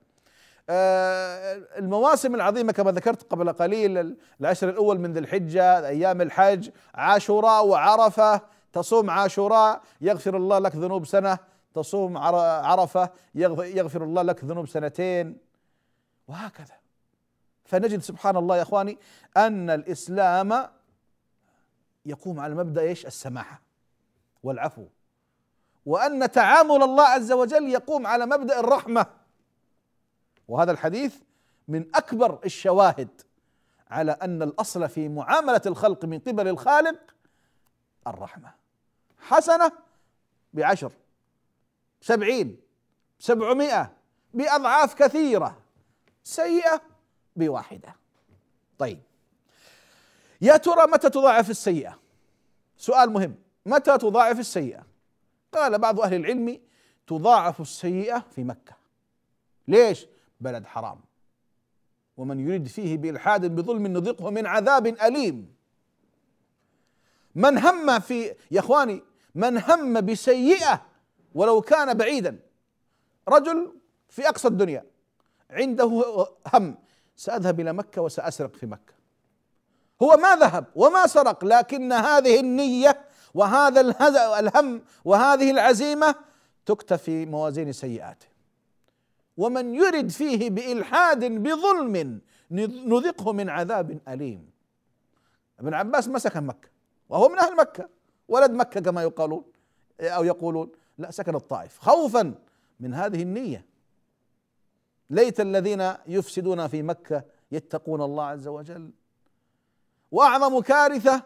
آه، 0.70 1.62
المواسم 1.78 2.34
العظيمة 2.34 2.72
كما 2.72 2.92
ذكرت 2.92 3.22
قبل 3.22 3.52
قليل 3.52 4.16
العشر 4.40 4.68
الأول 4.68 4.98
من 4.98 5.12
ذي 5.12 5.20
الحجة 5.20 5.88
أيام 5.88 6.20
الحج 6.20 6.70
عاشوراء 6.94 7.66
وعرفة. 7.66 8.40
تصوم 8.72 9.10
عاشوراء 9.10 9.82
يغفر 10.00 10.36
الله 10.36 10.58
لك 10.58 10.76
ذنوب 10.76 11.06
سنة. 11.06 11.38
تصوم 11.74 12.18
عرفة 12.18 13.10
يغفر 13.34 14.04
الله 14.04 14.22
لك 14.22 14.44
ذنوب 14.44 14.68
سنتين. 14.68 15.38
وهكذا. 16.28 16.74
فنجد 17.64 18.02
سبحان 18.02 18.36
الله 18.36 18.56
يا 18.56 18.62
إخواني 18.62 18.98
أن 19.36 19.70
الإسلام 19.70 20.68
يقوم 22.06 22.40
على 22.40 22.54
مبدأ 22.54 22.80
إيش؟ 22.80 23.06
السماحة 23.06 23.62
والعفو. 24.42 24.86
وأن 25.86 26.30
تعامل 26.30 26.82
الله 26.82 27.04
عز 27.04 27.32
وجل 27.32 27.68
يقوم 27.68 28.06
على 28.06 28.26
مبدأ 28.26 28.60
الرحمة. 28.60 29.06
وهذا 30.48 30.72
الحديث 30.72 31.16
من 31.68 31.86
أكبر 31.94 32.40
الشواهد 32.44 33.08
على 33.90 34.12
أن 34.12 34.42
الأصل 34.42 34.88
في 34.88 35.08
معاملة 35.08 35.60
الخلق 35.66 36.04
من 36.04 36.18
قبل 36.18 36.48
الخالق 36.48 37.14
الرحمة. 38.06 38.54
حسنة 39.18 39.72
بعشر 40.52 40.92
سبعين 42.00 42.60
سبعمائة 43.18 43.92
بأضعاف 44.34 44.94
كثيرة 44.94 45.58
سيئة 46.24 46.80
بواحدة. 47.36 47.96
طيب 48.78 49.02
يا 50.40 50.56
ترى 50.56 50.86
متى 50.86 51.10
تضاعف 51.10 51.50
السيئة؟ 51.50 51.98
سؤال 52.76 53.10
مهم 53.10 53.34
متى 53.66 53.98
تضاعف 53.98 54.38
السيئة؟ 54.38 54.95
قال 55.56 55.78
بعض 55.78 56.00
أهل 56.00 56.14
العلم 56.14 56.60
تضاعف 57.06 57.60
السيئة 57.60 58.18
في 58.18 58.44
مكة. 58.44 58.76
ليش؟ 59.68 60.06
بلد 60.40 60.66
حرام. 60.66 61.00
ومن 62.16 62.40
يريد 62.40 62.66
فيه 62.68 62.96
بإلحاد 62.96 63.46
بظلم 63.56 63.86
نذقه 63.86 64.30
من 64.30 64.46
عذاب 64.46 64.86
أليم. 64.86 65.54
من 67.34 67.58
هم 67.58 67.98
في 67.98 68.34
يا 68.50 68.60
إخواني 68.60 69.02
من 69.34 69.58
هم 69.58 70.00
بسيئة 70.00 70.82
ولو 71.34 71.60
كان 71.60 71.94
بعيدا. 71.94 72.38
رجل 73.28 73.72
في 74.08 74.28
أقصى 74.28 74.48
الدنيا. 74.48 74.84
عنده 75.50 76.04
هم. 76.54 76.78
سأذهب 77.16 77.60
إلى 77.60 77.72
مكة 77.72 78.02
وسأسرق 78.02 78.56
في 78.56 78.66
مكة. 78.66 78.94
هو 80.02 80.16
ما 80.16 80.36
ذهب 80.36 80.64
وما 80.74 81.06
سرق 81.06 81.44
لكن 81.44 81.92
هذه 81.92 82.40
النية 82.40 83.05
وهذا 83.36 83.80
الهم 84.38 84.82
وهذه 85.04 85.50
العزيمة 85.50 86.14
تكتب 86.66 86.96
في 86.96 87.26
موازين 87.26 87.72
سيئاته 87.72 88.26
ومن 89.36 89.74
يرد 89.74 90.10
فيه 90.10 90.50
بإلحاد 90.50 91.24
بظلم 91.24 92.20
نذقه 92.50 93.32
من 93.32 93.48
عذاب 93.48 94.00
أليم. 94.08 94.50
ابن 95.60 95.74
عباس 95.74 96.08
ما 96.08 96.18
سكن 96.18 96.44
مكة 96.44 96.68
وهو 97.08 97.28
من 97.28 97.38
أهل 97.38 97.56
مكة. 97.56 97.88
ولد 98.28 98.50
مكة 98.50 98.80
كما 98.80 99.02
يقالون 99.02 99.44
أو 100.00 100.24
يقولون. 100.24 100.72
لا 100.98 101.10
سكن 101.10 101.34
الطائف. 101.34 101.78
خوفا 101.78 102.34
من 102.80 102.94
هذه 102.94 103.22
النية. 103.22 103.66
ليت 105.10 105.40
الذين 105.40 105.92
يفسدون 106.06 106.66
في 106.66 106.82
مكة 106.82 107.24
يتقون 107.52 108.02
الله 108.02 108.24
عز 108.24 108.48
وجل. 108.48 108.90
وأعظم 110.10 110.60
كارثة 110.60 111.22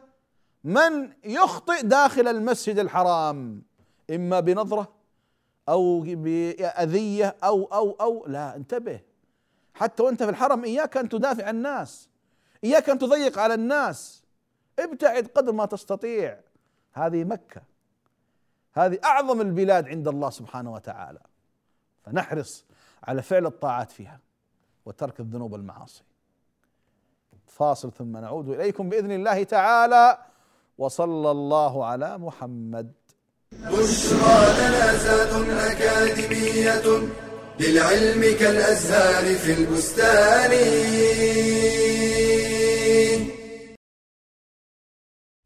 من 0.65 1.13
يخطئ 1.25 1.83
داخل 1.83 2.29
المسجد 2.29 2.79
الحرام 2.79 3.63
إما 4.11 4.41
بنظرة 4.41 4.93
أو 5.69 6.01
بأذية 6.01 7.37
أو 7.45 7.65
أو 7.65 7.91
أو 7.91 8.27
لا 8.27 8.57
انتبه. 8.57 9.01
حتى 9.75 10.03
وأنت 10.03 10.23
في 10.23 10.31
الحرم 10.31 10.65
إياك 10.65 10.97
أن 10.97 11.09
تدافع 11.09 11.45
عن 11.47 11.57
الناس 11.57 12.09
إياك 12.65 12.91
أن 12.91 12.99
تضيق 12.99 13.39
على 13.39 13.55
الناس. 13.55 14.25
ابتعد 14.79 15.27
قدر 15.27 15.53
ما 15.53 15.67
تستطيع. 15.67 16.41
هذه 16.93 17.25
مكة. 17.25 17.63
هذه 18.73 18.99
أعظم 19.05 19.41
البلاد 19.41 19.89
عند 19.89 20.09
الله 20.09 20.31
سبحانه 20.31 20.73
وتعالى. 20.73 21.21
فنحرص 22.03 22.65
على 23.05 23.23
فعل 23.23 23.47
الطاعات 23.47 23.91
فيها 23.91 24.21
وترك 24.85 25.21
الذنوب 25.21 25.53
والمعاصي. 25.53 26.03
فاصل 27.47 27.93
ثم 27.93 28.17
نعود 28.17 28.49
إليكم 28.49 28.89
بإذن 28.89 29.11
الله 29.11 29.43
تعالى. 29.43 30.19
وصلى 30.81 31.31
الله 31.31 31.85
على 31.85 32.19
محمد. 32.19 32.93
بشرى 33.53 34.41
لنا 34.59 35.73
أكاديمية 35.73 36.87
للعلم 37.61 38.39
كالأزهار 38.41 39.35
في 39.35 39.53
البستان. 39.53 40.53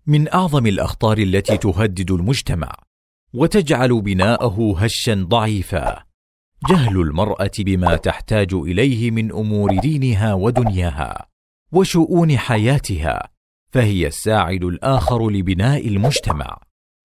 من 0.06 0.32
أعظم 0.34 0.66
الأخطار 0.66 1.18
التي 1.18 1.56
تهدد 1.56 2.10
المجتمع 2.10 2.72
وتجعل 3.34 4.00
بناءه 4.02 4.74
هشا 4.78 5.26
ضعيفا 5.28 6.04
جهل 6.70 7.00
المرأة 7.00 7.50
بما 7.58 7.96
تحتاج 7.96 8.54
إليه 8.54 9.10
من 9.10 9.32
أمور 9.32 9.80
دينها 9.80 10.34
ودنياها 10.34 11.26
وشؤون 11.72 12.38
حياتها 12.38 13.33
فهي 13.74 14.06
الساعد 14.06 14.64
الآخر 14.64 15.30
لبناء 15.30 15.88
المجتمع. 15.88 16.58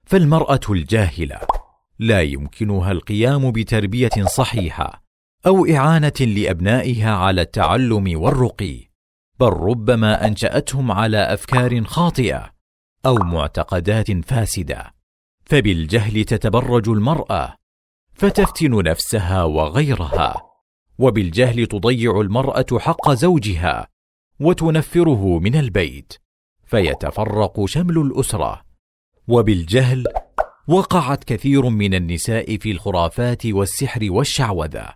فالمرأة 0.05 0.59
الجاهلة 0.69 1.39
لا 1.99 2.21
يمكنها 2.21 2.91
القيام 2.91 3.51
بتربية 3.51 4.25
صحيحة 4.25 5.03
أو 5.47 5.65
إعانة 5.65 6.13
لأبنائها 6.19 7.11
على 7.11 7.41
التعلم 7.41 8.19
والرقي 8.19 8.89
بل 9.39 9.47
ربما 9.47 10.27
أنشأتهم 10.27 10.91
على 10.91 11.17
أفكار 11.17 11.83
خاطئة 11.83 12.51
أو 13.05 13.15
معتقدات 13.15 14.11
فاسدة. 14.11 14.93
فبالجهل 15.45 16.23
تتبرج 16.23 16.89
المرأة 16.89 17.55
فتفتن 18.13 18.83
نفسها 18.83 19.43
وغيرها 19.43 20.35
وبالجهل 20.99 21.65
تضيع 21.65 22.21
المرأة 22.21 22.79
حق 22.79 23.11
زوجها 23.11 23.87
وتنفره 24.39 25.39
من 25.39 25.55
البيت. 25.55 26.28
فيتفرق 26.69 27.65
شمل 27.65 27.97
الأسرة. 27.97 28.61
وبالجهل 29.27 30.03
وقعت 30.67 31.23
كثير 31.23 31.69
من 31.69 31.93
النساء 31.93 32.57
في 32.57 32.71
الخرافات 32.71 33.45
والسحر 33.45 34.11
والشعوذة. 34.11 34.89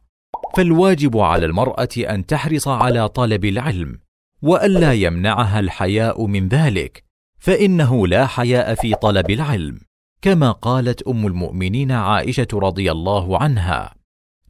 فالواجب 0.55 1.17
على 1.17 1.45
المرأة 1.45 1.89
أن 1.97 2.25
تحرص 2.25 2.67
على 2.67 3.09
طلب 3.09 3.45
العلم 3.45 3.99
وألا 4.41 4.93
يمنعها 4.93 5.59
الحياء 5.59 6.25
من 6.25 6.47
ذلك 6.47 7.03
فإنه 7.39 8.07
لا 8.07 8.27
حياء 8.27 8.75
في 8.75 8.93
طلب 8.93 9.31
العلم. 9.31 9.79
كما 10.21 10.51
قالت 10.51 11.01
أم 11.01 11.27
المؤمنين 11.27 11.91
عائشة 11.91 12.47
رضي 12.53 12.91
الله 12.91 13.43
عنها 13.43 13.95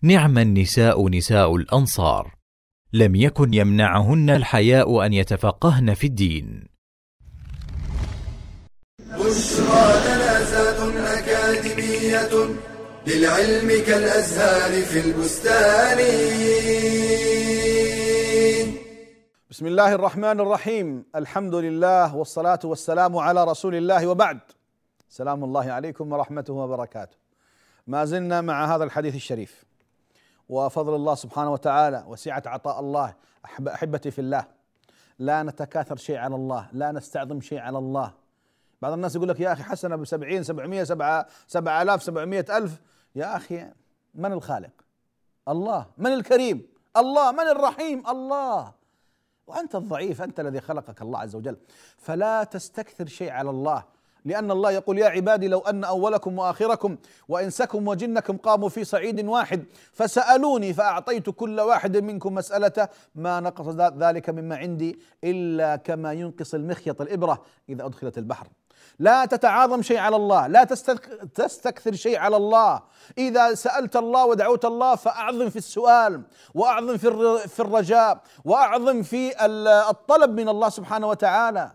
نعم 0.01 0.37
النساء 0.37 1.09
نساء 1.09 1.55
الأنصار 1.55 2.35
لم 2.93 3.15
يكن 3.15 3.53
يمنعهن 3.53 4.29
الحياء 4.29 5.05
أن 5.05 5.13
يتفقهن 5.13 5.93
في 5.93 6.07
الدين. 6.07 6.72
بشرى 9.13 9.85
لنا 10.05 11.19
أكاديمية 11.19 12.33
للعلم 13.07 13.69
كالأزهار 13.87 14.81
في 14.81 14.99
البستان. 14.99 15.97
بسم 19.49 19.65
الله 19.65 19.93
الرحمن 19.93 20.39
الرحيم. 20.39 21.05
الحمد 21.15 21.55
لله 21.55 22.15
والصلاة 22.15 22.59
والسلام 22.63 23.17
على 23.17 23.43
رسول 23.43 23.75
الله 23.75 24.07
وبعد. 24.07 24.39
سلام 25.09 25.43
الله 25.43 25.71
عليكم 25.71 26.13
ورحمته 26.13 26.53
وبركاته. 26.53 27.17
ما 27.87 28.05
زلنا 28.05 28.41
مع 28.41 28.75
هذا 28.75 28.83
الحديث 28.83 29.15
الشريف. 29.15 29.63
وفضل 30.49 30.95
الله 30.95 31.15
سبحانه 31.15 31.53
وتعالى 31.53 32.03
وسعة 32.07 32.43
عطاء 32.45 32.79
الله 32.79 33.13
أحبتي 33.67 34.11
في 34.11 34.19
الله. 34.19 34.45
لا 35.19 35.43
نتكاثر 35.43 35.95
شيء 35.95 36.17
على 36.17 36.35
الله 36.35 36.67
لا 36.73 36.91
نستعظم 36.91 37.41
شيء 37.41 37.59
على 37.59 37.77
الله. 37.77 38.22
بعض 38.83 38.93
الناس 38.93 39.15
يقول 39.15 39.29
لك 39.29 39.39
يا 39.39 39.53
أخي 39.53 39.63
حسنة 39.63 39.95
ب 39.95 40.05
70 40.05 40.43
700 40.43 40.83
7 40.83 41.27
7000 41.47 42.03
700 42.03 42.45
ألف. 42.57 42.81
يا 43.15 43.35
أخي 43.35 43.67
من 44.15 44.33
الخالق؟ 44.33 44.71
الله. 45.47 45.85
من 45.97 46.13
الكريم؟ 46.13 46.67
الله. 46.97 47.31
من 47.31 47.47
الرحيم؟ 47.47 48.07
الله. 48.07 48.73
وأنت 49.47 49.75
الضعيف 49.75 50.21
أنت 50.21 50.39
الذي 50.39 50.61
خلقك 50.61 51.01
الله 51.01 51.19
عز 51.19 51.35
وجل. 51.35 51.57
فلا 51.97 52.43
تستكثر 52.43 53.05
شيء 53.05 53.31
على 53.31 53.49
الله 53.49 53.83
لأن 54.25 54.51
الله 54.51 54.71
يقول 54.71 54.97
يا 54.97 55.07
عبادي 55.07 55.47
لو 55.47 55.59
أن 55.59 55.83
أولكم 55.83 56.39
وآخركم 56.39 56.97
وإنسكم 57.27 57.87
وجنكم 57.87 58.37
قاموا 58.37 58.69
في 58.69 58.83
صعيد 58.83 59.25
واحد 59.25 59.65
فسألوني 59.93 60.73
فأعطيت 60.73 61.29
كل 61.29 61.59
واحد 61.59 61.97
منكم 61.97 62.35
مسألته. 62.35 62.87
ما 63.15 63.39
نقص 63.39 63.67
ذلك 63.97 64.29
مما 64.29 64.55
عندي 64.55 64.99
إلا 65.23 65.75
كما 65.75 66.13
ينقص 66.13 66.53
المخيط 66.53 67.01
الإبرة 67.01 67.45
إذا 67.69 67.85
أدخلت 67.85 68.17
البحر. 68.17 68.47
لا 68.99 69.25
تتعاظم 69.25 69.81
شيء 69.81 69.97
على 69.97 70.15
الله 70.15 70.47
لا 70.47 70.63
تستكثر 71.35 71.93
شيء 71.93 72.17
على 72.17 72.37
الله. 72.37 72.81
إذا 73.17 73.53
سألت 73.53 73.95
الله 73.95 74.25
ودعوت 74.25 74.65
الله 74.65 74.95
فأعظم 74.95 75.49
في 75.49 75.55
السؤال 75.55 76.21
وأعظم 76.53 76.97
في 77.47 77.59
الرجاء 77.59 78.21
وأعظم 78.45 79.03
في 79.03 79.45
الطلب 79.89 80.29
من 80.29 80.49
الله 80.49 80.69
سبحانه 80.69 81.07
وتعالى. 81.07 81.71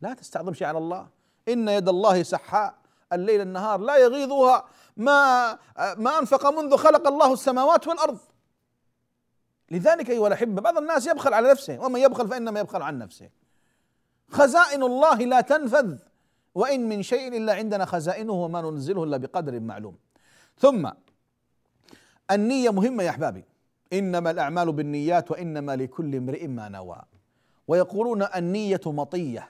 لا 0.00 0.14
تستعظم 0.14 0.54
شيء 0.54 0.66
على 0.66 0.78
الله. 0.78 1.08
إن 1.48 1.68
يد 1.68 1.88
الله 1.88 2.22
سحاء 2.22 2.74
الليل 3.12 3.40
النهار 3.40 3.80
لا 3.80 3.96
يغيضها 3.96 4.64
ما 4.96 5.52
ما 5.96 6.18
أنفق 6.18 6.50
منذ 6.50 6.76
خلق 6.76 7.06
الله 7.06 7.32
السماوات 7.32 7.86
والأرض. 7.86 8.18
لذلك 9.70 10.10
أيها 10.10 10.26
الأحبة 10.26 10.62
بعض 10.62 10.78
الناس 10.78 11.06
يبخل 11.06 11.34
على 11.34 11.50
نفسه 11.50 11.78
ومن 11.78 12.00
يبخل 12.00 12.28
فإنما 12.28 12.60
يبخل 12.60 12.82
عن 12.82 12.98
نفسه. 12.98 13.30
خزائن 14.30 14.82
الله 14.82 15.14
لا 15.14 15.40
تنفذ. 15.40 15.96
وإن 16.56 16.88
من 16.88 17.02
شيء 17.02 17.36
إلا 17.36 17.54
عندنا 17.54 17.84
خزائنه 17.84 18.32
وما 18.32 18.60
ننزله 18.60 19.04
إلا 19.04 19.16
بقدر 19.16 19.60
معلوم. 19.60 19.96
ثم 20.58 20.90
النية 22.30 22.70
مهمة 22.70 23.02
يا 23.02 23.10
أحبابي. 23.10 23.44
إنما 23.92 24.30
الأعمال 24.30 24.72
بالنيات 24.72 25.30
وإنما 25.30 25.76
لكل 25.76 26.16
امرئ 26.16 26.46
ما 26.46 26.68
نوى. 26.68 27.02
ويقولون 27.68 28.22
النية 28.22 28.80
مطية. 28.86 29.48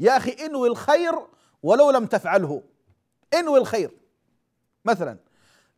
يا 0.00 0.16
أخي 0.16 0.30
إنوي 0.30 0.68
الخير 0.68 1.14
ولو 1.62 1.90
لم 1.90 2.06
تفعله. 2.06 2.62
إنوي 3.34 3.58
الخير. 3.58 3.90
مثلا 4.84 5.18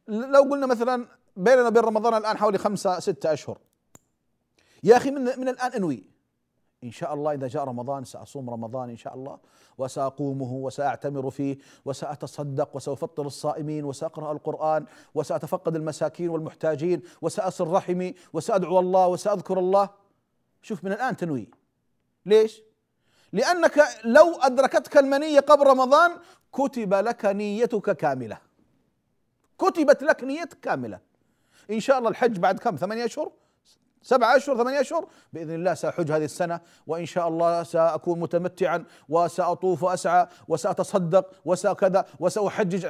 لو 0.09 0.42
قلنا 0.42 0.66
مثلا 0.66 1.07
بيننا 1.37 1.66
وبين 1.66 1.83
رمضان 1.83 2.14
الآن 2.14 2.38
حوالي 2.38 2.59
خمسة 2.59 3.00
ستة 3.00 3.33
أشهر. 3.33 3.59
يا 4.85 4.96
أخي 4.96 5.11
من, 5.11 5.24
من 5.24 5.48
الآن 5.48 5.72
إنوي. 5.72 6.15
إن 6.84 6.90
شاء 6.90 7.14
الله 7.14 7.32
إذا 7.32 7.48
جاء 7.48 7.64
رمضان 7.64 8.04
سأصوم 8.04 8.50
رمضان 8.50 8.90
إن 8.90 8.96
شاء 8.96 9.14
الله 9.14 9.38
وسأقومه 9.78 10.52
وسأعتمر 10.52 11.30
فيه 11.30 11.58
وسأتصدق 11.84 12.76
وسأفطر 12.76 13.26
الصائمين 13.26 13.84
وسأقرأ 13.84 14.32
القرآن 14.32 14.86
وسأتفقد 15.14 15.76
المساكين 15.76 16.28
والمحتاجين 16.28 17.02
وسأصل 17.22 17.68
رحمي 17.68 18.14
وسأدعو 18.32 18.78
الله 18.78 19.08
وسأذكر 19.08 19.58
الله. 19.58 19.88
شوف 20.62 20.84
من 20.84 20.92
الآن 20.92 21.16
تنوي. 21.16 21.50
ليش؟ 22.26 22.62
لأنك 23.32 23.84
لو 24.04 24.34
أدركتك 24.40 24.96
المنية 24.96 25.40
قبل 25.40 25.66
رمضان 25.66 26.10
كتب 26.52 26.94
لك 26.94 27.24
نيتك 27.24 27.96
كاملة. 27.96 28.38
كتبت 29.58 30.02
لك 30.02 30.24
نيتك 30.24 30.60
كاملة. 30.60 31.00
إن 31.70 31.80
شاء 31.80 31.98
الله 31.98 32.10
الحج 32.10 32.38
بعد 32.38 32.58
كم؟ 32.58 32.76
ثمانية 32.76 33.04
أشهر؟ 33.04 33.32
سبعة 34.07 34.37
أشهر 34.37 34.57
ثمانية 34.57 34.81
أشهر 34.81 35.07
بإذن 35.33 35.55
الله 35.55 35.75
سأحج 35.75 36.12
هذه 36.12 36.25
السنة 36.25 36.61
وإن 36.87 37.07
شاء 37.07 37.29
الله 37.29 37.62
سأكون 37.62 38.21
متمتعا 38.21 38.85
وسأطوف 39.09 39.83
وأسعى 39.83 40.27
وسأتصدق 40.49 41.31
وسكذا 41.45 42.07
وسأحجج 42.21 42.87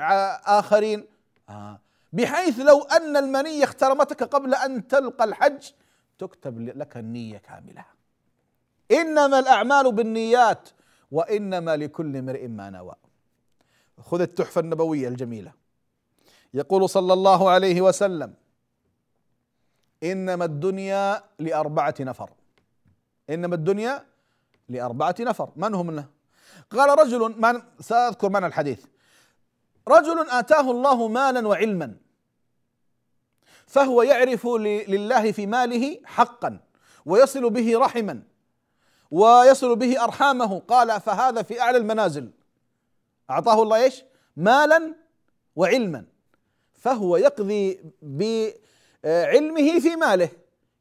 آخرين. 0.47 1.07
آه. 1.49 1.81
بحيث 2.13 2.61
لو 2.61 2.83
أن 2.83 3.17
المنية 3.17 3.65
اخترمتك 3.65 4.23
قبل 4.23 4.55
أن 4.55 4.89
تلقى 4.89 5.25
الحج 5.25 5.71
تكتب 6.19 6.61
لك 6.61 6.97
النية 6.97 7.39
كاملة. 7.39 7.85
إنما 8.91 9.39
الأعمال 9.39 9.93
بالنيات 9.93 10.69
وإنما 11.11 11.77
لكل 11.77 12.17
امرئ 12.17 12.47
ما 12.47 12.71
نوى. 12.71 12.95
خذ 14.01 14.21
التحفة 14.21 14.61
النبوية 14.61 15.09
الجميلة. 15.09 15.53
يقول 16.55 16.89
صلى 16.89 17.13
الله 17.13 17.51
عليه 17.51 17.81
وسلم 17.81 18.35
إنما 20.03 20.45
الدنيا 20.45 21.23
لأربعة 21.39 21.95
نفر. 22.01 22.31
إنما 23.31 23.55
الدنيا 23.55 24.07
لأربعة 24.69 25.15
نفر. 25.21 25.53
من 25.57 25.75
هم 25.75 26.05
قال 26.71 26.99
رجل 26.99 27.35
من 27.41 27.63
سأذكر 27.81 28.29
معنى 28.29 28.47
الحديث. 28.47 28.85
رجل 29.89 30.31
آتاه 30.31 30.71
الله 30.71 31.09
مالا 31.09 31.49
وعلما 31.49 31.97
فهو 33.67 34.03
يعرف 34.03 34.47
لله 34.47 35.33
في 35.33 35.47
ماله 35.47 36.01
حقا 36.05 36.61
ويصل 37.07 37.51
به 37.51 37.79
رحما 37.79 38.23
ويصل 39.11 39.77
به 39.77 40.05
أرحامه. 40.05 40.59
قال 40.59 41.01
فهذا 41.01 41.43
في 41.43 41.61
أعلى 41.61 41.79
المنازل. 41.79 42.31
أعطاه 43.31 43.63
الله 43.63 43.77
إيش؟ 43.77 44.05
مالا 44.37 44.95
وعلما. 45.57 46.05
فهو 46.75 47.17
يقضي 47.17 47.81
بعلمه 49.07 49.81
في 49.81 49.97
ماله. 49.97 50.29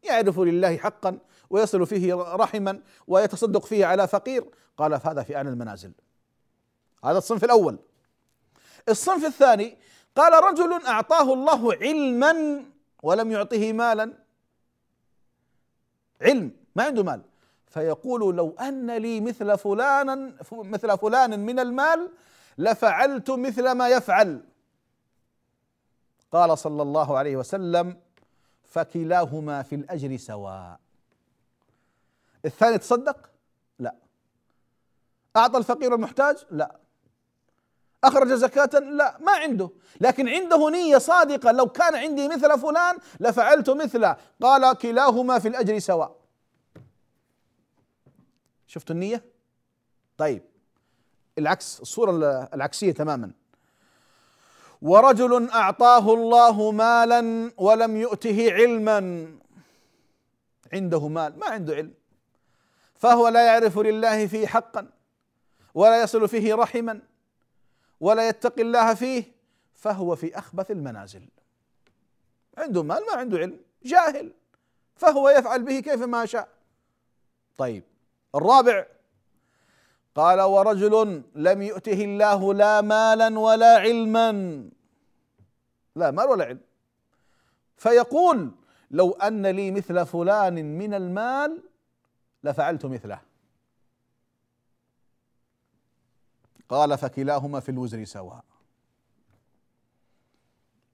يعرف 0.04 0.40
لله 0.40 0.78
حقا 0.78 1.18
ويصل 1.50 1.86
فيه 1.86 2.14
رحما 2.16 2.82
ويتصدق 3.08 3.66
فيه 3.66 3.86
على 3.86 4.08
فقير. 4.08 4.46
قال 4.78 5.00
فهذا 5.00 5.24
في 5.24 5.36
اعلى 5.36 5.50
المنازل. 5.50 5.92
هذا 7.04 7.18
الصنف 7.18 7.44
الأول. 7.44 7.80
الصنف 8.90 9.26
الثاني 9.26 9.78
قال 10.16 10.44
رجل 10.44 10.86
أعطاه 10.86 11.34
الله 11.34 11.74
علما 11.74 12.64
ولم 13.04 13.32
يعطه 13.32 13.74
مالا. 13.74 14.14
علم 16.22 16.52
ما 16.76 16.84
عنده 16.84 17.04
مال. 17.04 17.22
فيقول 17.68 18.36
لو 18.36 18.56
أن 18.60 18.92
لي 18.92 19.22
مثل 19.22 19.58
فلان 19.58 20.38
مثل 20.52 20.98
فلان 20.98 21.40
من 21.40 21.60
المال 21.60 22.12
لفعلت 22.58 23.32
مثل 23.32 23.72
ما 23.72 23.90
يفعل. 23.90 24.44
قال 26.32 26.58
صلى 26.58 26.82
الله 26.82 27.18
عليه 27.18 27.36
وسلم 27.38 27.98
فكلاهما 28.68 29.64
في 29.64 29.76
الأجر 29.76 30.18
سواء. 30.18 30.80
الثاني 32.46 32.78
تصدق؟ 32.78 33.30
لا. 33.80 33.96
أعطى 35.38 35.58
الفقير 35.58 35.96
المحتاج؟ 35.96 36.46
لا. 36.52 36.80
أخرج 38.04 38.34
زكاة؟ 38.34 38.80
لا. 38.80 39.18
ما 39.20 39.32
عنده. 39.32 39.70
لكن 40.02 40.30
عنده 40.30 40.70
نية 40.70 40.98
صادقة. 40.98 41.52
لو 41.52 41.68
كان 41.68 41.96
عندي 41.96 42.28
مثل 42.28 42.60
فلان 42.60 42.98
لفعلت 43.20 43.70
مثله 43.70 44.18
قال 44.42 44.78
كلاهما 44.78 45.40
في 45.40 45.48
الأجر 45.48 45.80
سواء. 45.80 46.16
شفتوا 48.68 48.96
النية؟ 48.96 49.26
طيب. 50.18 50.44
العكس 51.38 51.82
الصورة 51.82 52.12
العكسية 52.54 52.92
تماما. 52.92 53.32
ورجل 54.82 55.50
أعطاه 55.50 56.14
الله 56.14 56.72
مالا 56.72 57.52
ولم 57.58 57.98
يؤته 57.98 58.52
علما. 58.54 59.28
عنده 60.74 61.08
مال 61.08 61.40
ما 61.40 61.46
عنده 61.46 61.76
علم. 61.76 61.94
فهو 62.96 63.28
لا 63.28 63.46
يعرف 63.46 63.80
لله 63.80 64.28
فيه 64.28 64.48
حقا 64.48 64.88
ولا 65.74 66.02
يصل 66.02 66.28
فيه 66.28 66.56
رحما 66.56 67.02
ولا 68.00 68.30
يتقي 68.30 68.62
الله 68.62 68.94
فيه 68.94 69.24
فهو 69.74 70.16
في 70.16 70.38
أخبث 70.38 70.72
المنازل. 70.72 71.28
عنده 72.58 72.84
مال 72.84 73.06
ما 73.06 73.14
عنده 73.14 73.38
علم 73.38 73.60
جاهل 73.84 74.32
فهو 74.96 75.30
يفعل 75.30 75.64
به 75.64 75.80
كيف 75.80 76.02
ما 76.02 76.26
شاء. 76.26 76.50
طيب 77.58 77.84
الرابع 78.36 78.86
قال 80.16 80.42
ورجل 80.42 81.24
لم 81.36 81.62
يؤته 81.62 82.04
الله 82.04 82.54
لا 82.54 82.82
مالا 82.82 83.40
ولا 83.40 83.78
علما. 83.78 84.32
لا 85.96 86.12
مال 86.12 86.26
ولا 86.26 86.46
علم. 86.46 86.60
فيقول 87.78 88.52
لو 88.92 89.12
أن 89.12 89.48
لي 89.48 89.72
مثل 89.72 90.06
فلان 90.06 90.78
من 90.78 90.94
المال 90.94 91.64
لفعلت 92.44 92.86
مثله. 92.86 93.22
قال 96.70 96.98
فكلاهما 96.98 97.60
في 97.60 97.70
الوزر 97.70 98.06
سواء. 98.06 98.44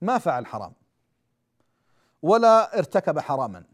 ما 0.00 0.18
فعل 0.18 0.46
حرام. 0.46 0.72
ولا 2.22 2.78
ارتكب 2.78 3.18
حراما. 3.18 3.64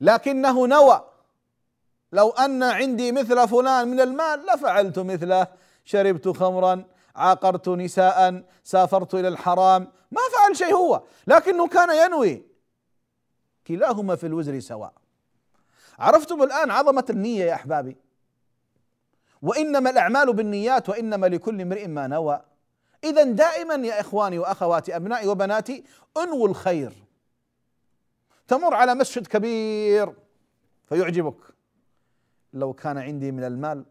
لكنه 0.00 0.66
نوى 0.66 1.13
لو 2.14 2.30
أن 2.30 2.62
عندي 2.62 3.12
مثل 3.12 3.48
فلان 3.48 3.88
من 3.88 4.00
المال 4.00 4.46
لفعلت 4.46 4.98
مثله. 4.98 5.46
شربت 5.84 6.28
خمرا 6.28 6.84
عاقرت 7.16 7.68
نساء 7.68 8.44
سافرت 8.64 9.14
إلى 9.14 9.28
الحرام. 9.28 9.92
ما 10.10 10.20
فعل 10.32 10.56
شيء 10.56 10.74
هو. 10.74 11.02
لكنه 11.26 11.68
كان 11.68 12.06
ينوي. 12.06 12.42
كلاهما 13.66 14.16
في 14.16 14.26
الوزر 14.26 14.60
سواء. 14.60 14.92
عرفتم 15.98 16.42
الآن 16.42 16.70
عظمة 16.70 17.04
النية 17.10 17.44
يا 17.44 17.54
أحبابي؟ 17.54 17.96
وإنما 19.42 19.90
الأعمال 19.90 20.32
بالنيات 20.32 20.88
وإنما 20.88 21.26
لكل 21.26 21.60
امرئ 21.60 21.86
ما 21.86 22.06
نوى. 22.06 22.40
إذا 23.04 23.22
دائما 23.22 23.74
يا 23.74 24.00
إخواني 24.00 24.38
وأخواتي 24.38 24.96
أبنائي 24.96 25.28
وبناتي 25.28 25.84
انووا 26.16 26.48
الخير. 26.48 26.92
تمر 28.48 28.74
على 28.74 28.94
مسجد 28.94 29.26
كبير 29.26 30.14
فيعجبك. 30.88 31.53
لو 32.54 32.72
كان 32.72 32.98
عندي 32.98 33.32
من 33.32 33.44
المال 33.44 33.84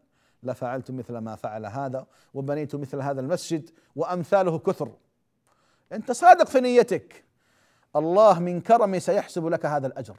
لفعلت 0.43 0.91
مثل 0.91 1.17
ما 1.17 1.35
فعل 1.35 1.65
هذا 1.65 2.05
وبنيت 2.33 2.75
مثل 2.75 3.01
هذا 3.01 3.21
المسجد 3.21 3.69
وأمثاله 3.95 4.59
كثر. 4.59 4.91
أنت 5.91 6.11
صادق 6.11 6.47
في 6.47 6.59
نيتك. 6.59 7.23
الله 7.95 8.39
من 8.39 8.61
كرمه 8.61 8.99
سيحسب 8.99 9.47
لك 9.47 9.65
هذا 9.65 9.87
الأجر. 9.87 10.15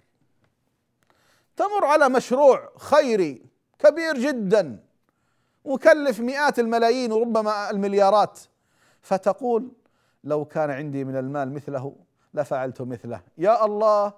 تمر 1.56 1.84
على 1.84 2.08
مشروع 2.08 2.72
خيري 2.78 3.46
كبير 3.78 4.18
جدا 4.18 4.84
مكلف 5.64 6.20
مئات 6.20 6.58
الملايين 6.58 7.12
وربما 7.12 7.70
المليارات 7.70 8.40
فتقول 9.02 9.72
لو 10.24 10.44
كان 10.44 10.70
عندي 10.70 11.04
من 11.04 11.16
المال 11.16 11.52
مثله 11.52 11.96
لفعلت 12.34 12.82
مثله. 12.82 13.20
يا 13.38 13.64
الله 13.64 14.12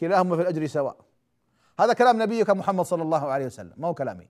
كلاهما 0.00 0.36
في 0.36 0.42
الأجر 0.42 0.66
سواء. 0.66 0.96
هذا 1.80 1.92
كلام 1.92 2.22
نبيك 2.22 2.50
محمد 2.50 2.84
صلى 2.84 3.02
الله 3.02 3.30
عليه 3.30 3.46
وسلم 3.46 3.72
ما 3.76 3.88
هو 3.88 3.94
كلامي. 3.94 4.28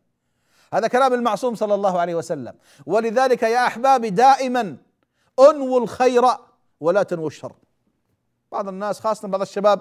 هذا 0.74 0.88
كلام 0.88 1.14
المعصوم 1.14 1.54
صلى 1.54 1.74
الله 1.74 2.00
عليه 2.00 2.14
وسلم. 2.14 2.54
ولذلك 2.86 3.42
يا 3.42 3.66
أحبابي 3.66 4.10
دائما 4.10 4.76
انووا 5.50 5.80
الخير 5.80 6.24
ولا 6.80 7.02
تنووا 7.02 7.26
الشر. 7.26 7.52
بعض 8.52 8.68
الناس 8.68 9.00
خاصة 9.00 9.28
بعض 9.28 9.40
الشباب 9.40 9.80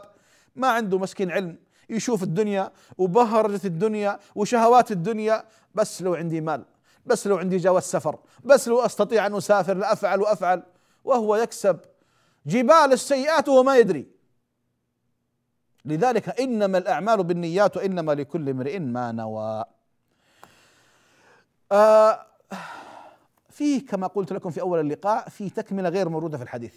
ما 0.55 0.67
عنده 0.67 0.97
مسكين 0.97 1.31
علم 1.31 1.57
يشوف 1.89 2.23
الدنيا 2.23 2.71
وبهرجة 2.97 3.67
الدنيا 3.67 4.19
وشهوات 4.35 4.91
الدنيا 4.91 5.43
بس 5.75 6.01
لو 6.01 6.15
عندي 6.15 6.41
مال 6.41 6.65
بس 7.05 7.27
لو 7.27 7.37
عندي 7.37 7.57
جواز 7.57 7.83
سفر 7.83 8.19
بس 8.43 8.67
لو 8.67 8.81
أستطيع 8.81 9.25
أن 9.25 9.35
أسافر 9.35 9.73
لأفعل 9.73 10.21
وأفعل 10.21 10.63
وهو 11.03 11.35
يكسب. 11.35 11.79
جبال 12.45 12.93
السيئات 12.93 13.49
وهو 13.49 13.63
ما 13.63 13.77
يدري. 13.77 14.07
لذلك 15.85 16.39
إنما 16.39 16.77
الأعمال 16.77 17.23
بالنيات 17.23 17.77
وإنما 17.77 18.11
لكل 18.11 18.49
امرئ 18.49 18.79
ما 18.79 19.11
نوى. 19.11 19.63
آه 21.71 22.25
فيه 23.49 23.85
كما 23.85 24.07
قلت 24.07 24.33
لكم 24.33 24.49
في 24.49 24.61
أول 24.61 24.79
اللقاء 24.79 25.29
في 25.29 25.49
تكملة 25.49 25.89
غير 25.89 26.09
موجوده 26.09 26.37
في 26.37 26.43
الحديث. 26.43 26.75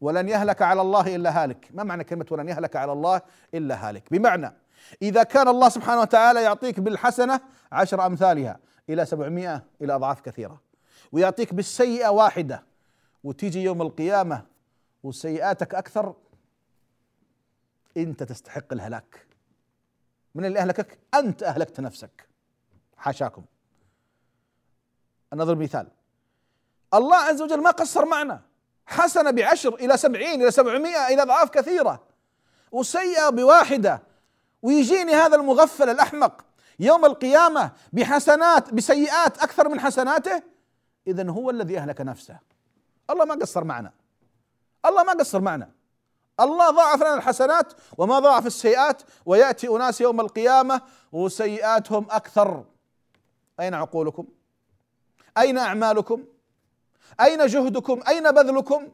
ولن 0.00 0.28
يهلك 0.28 0.62
على 0.62 0.80
الله 0.80 1.16
إلا 1.16 1.42
هالك. 1.42 1.68
ما 1.74 1.82
معنى 1.82 2.04
كلمة 2.04 2.26
ولن 2.30 2.48
يهلك 2.48 2.76
على 2.76 2.92
الله 2.92 3.20
إلا 3.54 3.88
هالك؟ 3.88 4.02
بمعنى 4.10 4.52
إذا 5.02 5.22
كان 5.22 5.48
الله 5.48 5.68
سبحانه 5.68 6.00
وتعالى 6.00 6.42
يعطيك 6.42 6.80
بالحسنة 6.80 7.40
عشر 7.72 8.06
أمثالها 8.06 8.58
إلى 8.90 9.06
سبعمائة 9.06 9.62
إلى 9.82 9.94
أضعاف 9.94 10.20
كثيرة. 10.20 10.60
ويعطيك 11.12 11.54
بالسيئة 11.54 12.08
واحدة. 12.08 12.62
وتيجي 13.24 13.62
يوم 13.62 13.82
القيامة 13.82 14.42
وسيئاتك 15.02 15.74
أكثر 15.74 16.14
أنت 17.96 18.22
تستحق 18.22 18.72
الهلاك. 18.72 19.26
من 20.34 20.44
اللي 20.44 20.58
أهلكك؟ 20.58 20.98
أنت 21.14 21.42
أهلكت 21.42 21.80
نفسك. 21.80 22.28
حاشاكم. 22.96 23.44
نضرب 25.32 25.62
مثال. 25.62 25.88
الله 26.94 27.16
عز 27.16 27.42
وجل 27.42 27.62
ما 27.62 27.70
قصر 27.70 28.04
معنا. 28.04 28.42
حسنة 28.86 29.30
بعشر 29.30 29.74
إلى 29.74 29.96
سبعين 29.96 30.42
إلى 30.42 30.50
سبعمائة 30.50 31.14
إلى 31.14 31.22
أضعاف 31.22 31.50
كثيرة. 31.50 32.06
وسيئة 32.72 33.28
بواحدة. 33.28 34.02
ويجيني 34.62 35.12
هذا 35.12 35.36
المغفل 35.36 35.88
الأحمق. 35.88 36.44
يوم 36.78 37.04
القيامة 37.04 37.72
بحسنات 37.92 38.74
بسيئات 38.74 39.38
أكثر 39.38 39.68
من 39.68 39.80
حسناته. 39.80 40.42
إذا 41.06 41.30
هو 41.30 41.50
الذي 41.50 41.78
أهلك 41.78 42.00
نفسه. 42.00 42.38
الله 43.10 43.24
ما 43.24 43.34
قصر 43.34 43.64
معنا. 43.64 43.92
الله 44.86 45.02
ما 45.04 45.12
قصر 45.12 45.40
معنا. 45.40 45.70
الله 46.40 46.70
ضاعف 46.70 47.00
لنا 47.00 47.14
الحسنات 47.14 47.72
وما 47.98 48.18
ضاعف 48.18 48.46
السيئات 48.46 49.02
ويأتي 49.26 49.68
أناس 49.68 50.00
يوم 50.00 50.20
القيامة 50.20 50.80
وسيئاتهم 51.12 52.06
أكثر. 52.10 52.64
أين 53.60 53.74
عقولكم؟ 53.74 54.26
أين 55.38 55.58
أعمالكم؟ 55.58 56.24
أين 57.20 57.46
جهدكم؟ 57.46 58.00
أين 58.08 58.30
بذلكم؟ 58.30 58.88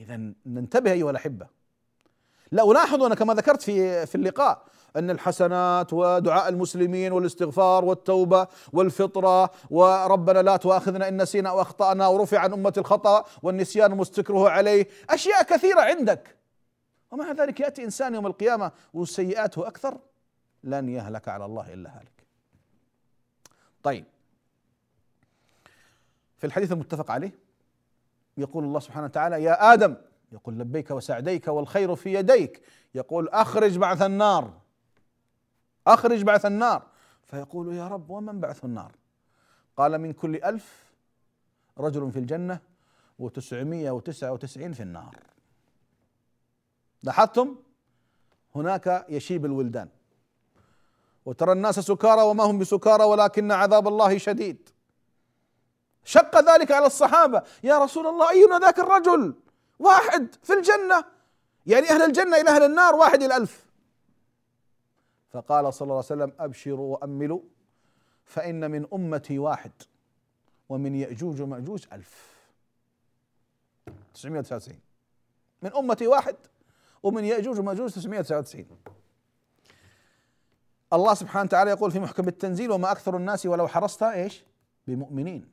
إذا 0.00 0.32
ننتبه 0.46 0.92
أيها 0.92 1.10
الأحبة. 1.10 1.46
لا 2.52 2.70
ألاحظ 2.70 3.02
أنا 3.02 3.14
كما 3.14 3.34
ذكرت 3.34 3.62
في 3.62 4.06
في 4.06 4.14
اللقاء 4.14 4.64
أن 4.96 5.10
الحسنات 5.10 5.92
ودعاء 5.92 6.48
المسلمين 6.48 7.12
والاستغفار 7.12 7.84
والتوبة 7.84 8.46
والفطرة 8.72 9.50
وربنا 9.70 10.42
لا 10.42 10.56
تؤاخذنا 10.56 11.08
إن 11.08 11.22
نسينا 11.22 11.50
أو 11.50 11.60
أخطأنا 11.60 12.06
ورفع 12.06 12.38
عن 12.38 12.52
أمة 12.52 12.72
الخطأ 12.78 13.24
والنسيان 13.42 13.90
مستكره 13.90 14.50
عليه. 14.50 14.86
أشياء 15.10 15.42
كثيرة 15.42 15.80
عندك. 15.80 16.36
ومع 17.10 17.32
ذلك 17.32 17.60
يأتي 17.60 17.84
إنسان 17.84 18.14
يوم 18.14 18.26
القيامة 18.26 18.72
وسيئاته 18.94 19.68
أكثر 19.68 19.98
لن 20.64 20.88
يهلك 20.88 21.28
على 21.28 21.44
الله 21.44 21.72
إلا 21.74 21.90
هالك. 21.90 22.26
طيب. 23.82 24.04
في 26.38 26.46
الحديث 26.46 26.72
المتفق 26.72 27.10
عليه 27.10 27.32
يقول 28.36 28.64
الله 28.64 28.80
سبحانه 28.80 29.06
وتعالى 29.06 29.42
يا 29.42 29.72
آدم 29.72 29.96
يقول 30.32 30.58
لبيك 30.58 30.90
وسعديك 30.90 31.48
والخير 31.48 31.94
في 31.94 32.14
يديك 32.14 32.62
يقول 32.94 33.28
أخرج 33.28 33.78
بعث 33.78 34.02
النار. 34.02 34.63
أخرج 35.86 36.22
بعث 36.22 36.46
النار. 36.46 36.82
فيقول 37.22 37.74
يا 37.74 37.88
رب 37.88 38.10
ومن 38.10 38.40
بعث 38.40 38.64
النار؟ 38.64 38.92
قال 39.76 39.98
من 39.98 40.12
كل 40.12 40.36
ألف 40.36 40.84
رجل 41.78 42.12
في 42.12 42.18
الجنة 42.18 42.60
وتسعمائة 43.18 43.90
وتسعة 43.90 44.32
وتسعين 44.32 44.72
في 44.72 44.82
النار. 44.82 45.16
لاحظتم؟ 47.02 47.56
هناك 48.54 49.06
يشيب 49.08 49.44
الولدان. 49.44 49.88
وترى 51.26 51.52
الناس 51.52 51.80
سكارى 51.80 52.22
وما 52.22 52.44
هم 52.44 52.58
بسكارى 52.58 53.04
ولكن 53.04 53.52
عذاب 53.52 53.88
الله 53.88 54.18
شديد. 54.18 54.68
شق 56.04 56.52
ذلك 56.52 56.72
على 56.72 56.86
الصحابة. 56.86 57.42
يا 57.62 57.78
رسول 57.78 58.06
الله 58.06 58.30
أينا 58.30 58.58
ذاك 58.58 58.78
الرجل؟ 58.78 59.34
واحد 59.78 60.34
في 60.42 60.52
الجنة. 60.52 61.04
يعني 61.66 61.90
أهل 61.90 62.02
الجنة 62.02 62.36
إلى 62.36 62.50
أهل 62.50 62.62
النار 62.62 62.94
واحد 62.94 63.22
إلى 63.22 63.36
ألف. 63.36 63.63
فقال 65.34 65.74
صلى 65.74 65.86
الله 65.86 65.94
عليه 65.94 66.04
وسلم 66.04 66.32
أبشروا 66.38 66.92
وأملوا 66.96 67.40
فإن 68.24 68.70
من 68.70 68.86
أمتي 68.92 69.38
واحد 69.38 69.72
ومن 70.68 70.94
يأجوج 70.94 71.42
ومأجوج 71.42 71.86
ألف. 71.92 72.34
999 74.14 74.78
من 75.62 75.76
أمتي 75.76 76.06
واحد 76.06 76.36
ومن 77.02 77.24
يأجوج 77.24 77.58
ومأجوج 77.58 77.90
999 77.90 78.66
الله 80.92 81.14
سبحانه 81.14 81.44
وتعالى 81.44 81.70
يقول 81.70 81.90
في 81.90 82.00
محكم 82.00 82.28
التنزيل 82.28 82.70
وما 82.70 82.92
أكثر 82.92 83.16
الناس 83.16 83.46
ولو 83.46 83.68
حرصت 83.68 84.02
إيش؟ 84.02 84.44
بمؤمنين. 84.86 85.50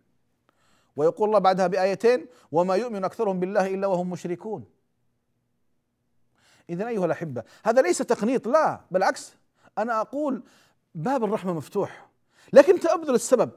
ويقول 0.95 1.27
الله 1.27 1.39
بعدها 1.39 1.67
بآيتين 1.67 2.27
وما 2.51 2.75
يؤمن 2.75 3.03
أكثرهم 3.05 3.39
بالله 3.39 3.73
إلا 3.73 3.87
وهم 3.87 4.09
مشركون. 4.09 4.65
إذا 6.69 6.87
أيها 6.87 7.05
الأحبة 7.05 7.43
هذا 7.63 7.81
ليس 7.81 7.97
تقنيط 7.97 8.47
لا 8.47 8.81
بالعكس. 8.91 9.40
أنا 9.81 10.01
أقول 10.01 10.43
باب 10.95 11.23
الرحمة 11.23 11.53
مفتوح 11.53 12.09
لكن 12.53 12.73
أنت 12.73 12.85
أبذل 12.85 13.15
السبب 13.15 13.49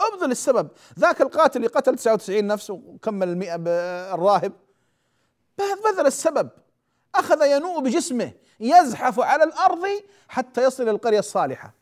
أبذل 0.00 0.30
السبب. 0.30 0.68
ذاك 0.98 1.22
القاتل 1.22 1.56
اللي 1.56 1.68
قتل 1.68 1.96
99 1.96 2.46
نفس 2.46 2.70
وكمل 2.70 3.28
المئة 3.28 3.56
بالراهب 3.56 4.52
بذل 5.58 6.06
السبب. 6.06 6.50
أخذ 7.14 7.42
ينوء 7.42 7.80
بجسمه 7.80 8.32
يزحف 8.60 9.20
على 9.20 9.44
الأرض 9.44 9.86
حتى 10.28 10.64
يصل 10.64 10.82
إلى 10.82 10.90
القرية 10.90 11.18
الصالحة. 11.18 11.74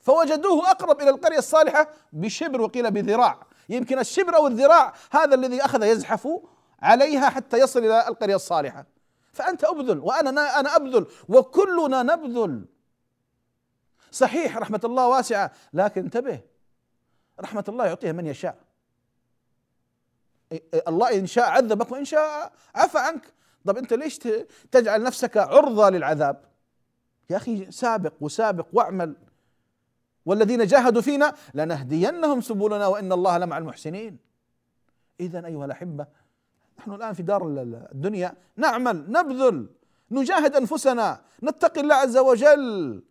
فوجدوه 0.00 0.70
أقرب 0.70 1.00
إلى 1.00 1.10
القرية 1.10 1.38
الصالحة 1.38 1.88
بشبر 2.12 2.60
وقيل 2.60 2.90
بذراع. 2.90 3.46
يمكن 3.68 3.98
الشبر 3.98 4.36
أو 4.36 4.46
الذراع 4.46 4.94
هذا 5.10 5.34
الذي 5.34 5.64
أخذ 5.64 5.82
يزحف 5.82 6.28
عليها 6.82 7.28
حتى 7.28 7.58
يصل 7.58 7.78
إلى 7.78 8.08
القرية 8.08 8.36
الصالحة. 8.36 8.86
فأنت 9.32 9.64
أبذل 9.64 9.98
وأنا 9.98 10.60
أنا 10.60 10.76
أبذل 10.76 11.06
وكلنا 11.28 12.02
نبذل. 12.02 12.64
صحيح 14.10 14.56
رحمة 14.56 14.80
الله 14.84 15.08
واسعة 15.08 15.52
لكن 15.72 16.00
انتبه 16.00 16.40
رحمة 17.40 17.64
الله 17.68 17.86
يعطيها 17.86 18.12
من 18.12 18.26
يشاء. 18.26 18.58
الله 20.88 21.18
إن 21.18 21.26
شاء 21.26 21.50
عذبك 21.50 21.92
وإن 21.92 22.04
شاء 22.04 22.52
عفى 22.74 22.98
عنك. 22.98 23.32
طب 23.64 23.76
أنت 23.76 23.92
ليش 23.92 24.18
تجعل 24.72 25.02
نفسك 25.02 25.36
عرضة 25.36 25.90
للعذاب؟ 25.90 26.44
يا 27.30 27.36
أخي 27.36 27.70
سابق 27.70 28.12
وسابق 28.20 28.66
واعمل. 28.72 29.16
والذين 30.26 30.66
جاهدوا 30.66 31.02
فينا 31.02 31.34
لنهدينهم 31.54 32.40
سبلنا 32.40 32.86
وإن 32.86 33.12
الله 33.12 33.38
لمع 33.38 33.58
المحسنين. 33.58 34.18
اذا 35.20 35.46
أيها 35.46 35.64
الأحبة 35.64 36.06
نحن 36.78 36.92
الآن 36.92 37.12
في 37.12 37.22
دار 37.22 37.46
الدنيا 37.92 38.34
نعمل 38.56 39.12
نبذل 39.12 39.68
نجاهد 40.10 40.56
أنفسنا 40.56 41.20
نتقي 41.42 41.80
الله 41.80 41.94
عز 41.94 42.16
وجل. 42.16 43.02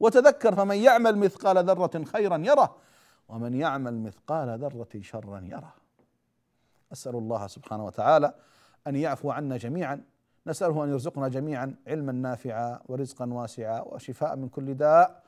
وتذكر 0.00 0.54
فمن 0.54 0.76
يعمل 0.76 1.18
مثقال 1.18 1.64
ذرة 1.64 2.04
خيرا 2.04 2.36
يره 2.36 2.76
ومن 3.28 3.54
يعمل 3.54 3.98
مثقال 3.98 4.58
ذرة 4.58 4.88
شرا 5.00 5.40
يره. 5.44 5.74
أسأل 6.92 7.16
الله 7.16 7.46
سبحانه 7.46 7.84
وتعالى 7.86 8.34
أن 8.86 8.96
يعفو 8.96 9.30
عنا 9.30 9.56
جميعا 9.56 10.00
نسأله 10.46 10.84
أن 10.84 10.88
يرزقنا 10.90 11.28
جميعا 11.28 11.74
علما 11.86 12.12
نافعا 12.12 12.80
ورزقا 12.88 13.26
واسعا 13.32 13.80
وشفاء 13.80 14.36
من 14.36 14.48
كل 14.48 14.74
داء. 14.74 15.22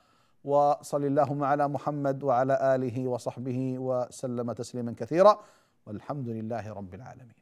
وصل 0.45 1.05
اللهم 1.05 1.45
على 1.45 1.69
محمد 1.69 2.23
وعلى 2.23 2.75
آله 2.75 3.09
وصحبه 3.09 3.79
وسلم 3.79 4.53
تسليما 4.53 4.95
كثيرا. 4.97 5.41
والحمد 5.87 6.29
لله 6.29 6.73
رب 6.73 6.95
العالمين. 6.95 7.35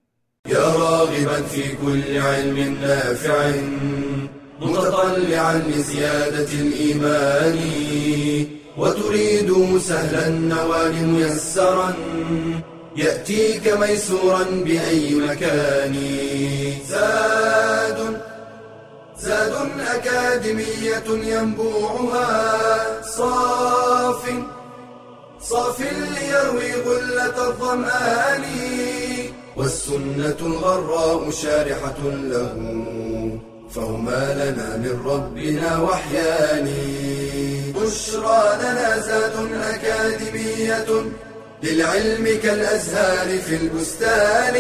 يا 0.46 0.58
راغبا 0.58 1.42
في 1.42 1.76
كل 1.76 2.18
علم 2.18 2.74
نافع. 2.80 4.47
متطلعا 4.60 5.62
لزيادة 5.68 6.52
الإيمان 6.52 7.58
وتريد 8.78 9.78
سهلا 9.78 10.26
النوال 10.26 11.06
ميسرا 11.06 11.94
يأتيك 12.96 13.68
ميسورا 13.80 14.44
بأي 14.64 15.14
مكان. 15.14 15.94
زاد 16.88 18.20
زاد 19.18 19.54
أكاديمية 19.94 21.08
ينبوعها 21.08 23.02
صاف 23.02 24.22
صاف 25.40 25.80
ليروي 25.80 26.72
غلة 26.72 27.48
الظمآن 27.48 28.44
والسنة 29.56 30.36
الغراء 30.40 31.30
شارحة 31.30 32.00
له. 32.04 32.52
فهما 33.74 34.34
لنا 34.34 34.76
من 34.76 35.02
ربنا 35.06 35.78
وحيان. 35.78 36.68
بشرى 37.76 38.58
لنا 38.60 38.98
زاد 38.98 39.32
أكاديمية 39.52 41.04
للعلم 41.62 42.38
كالأزهار 42.42 43.38
في 43.38 43.54
البستان. 43.54 44.54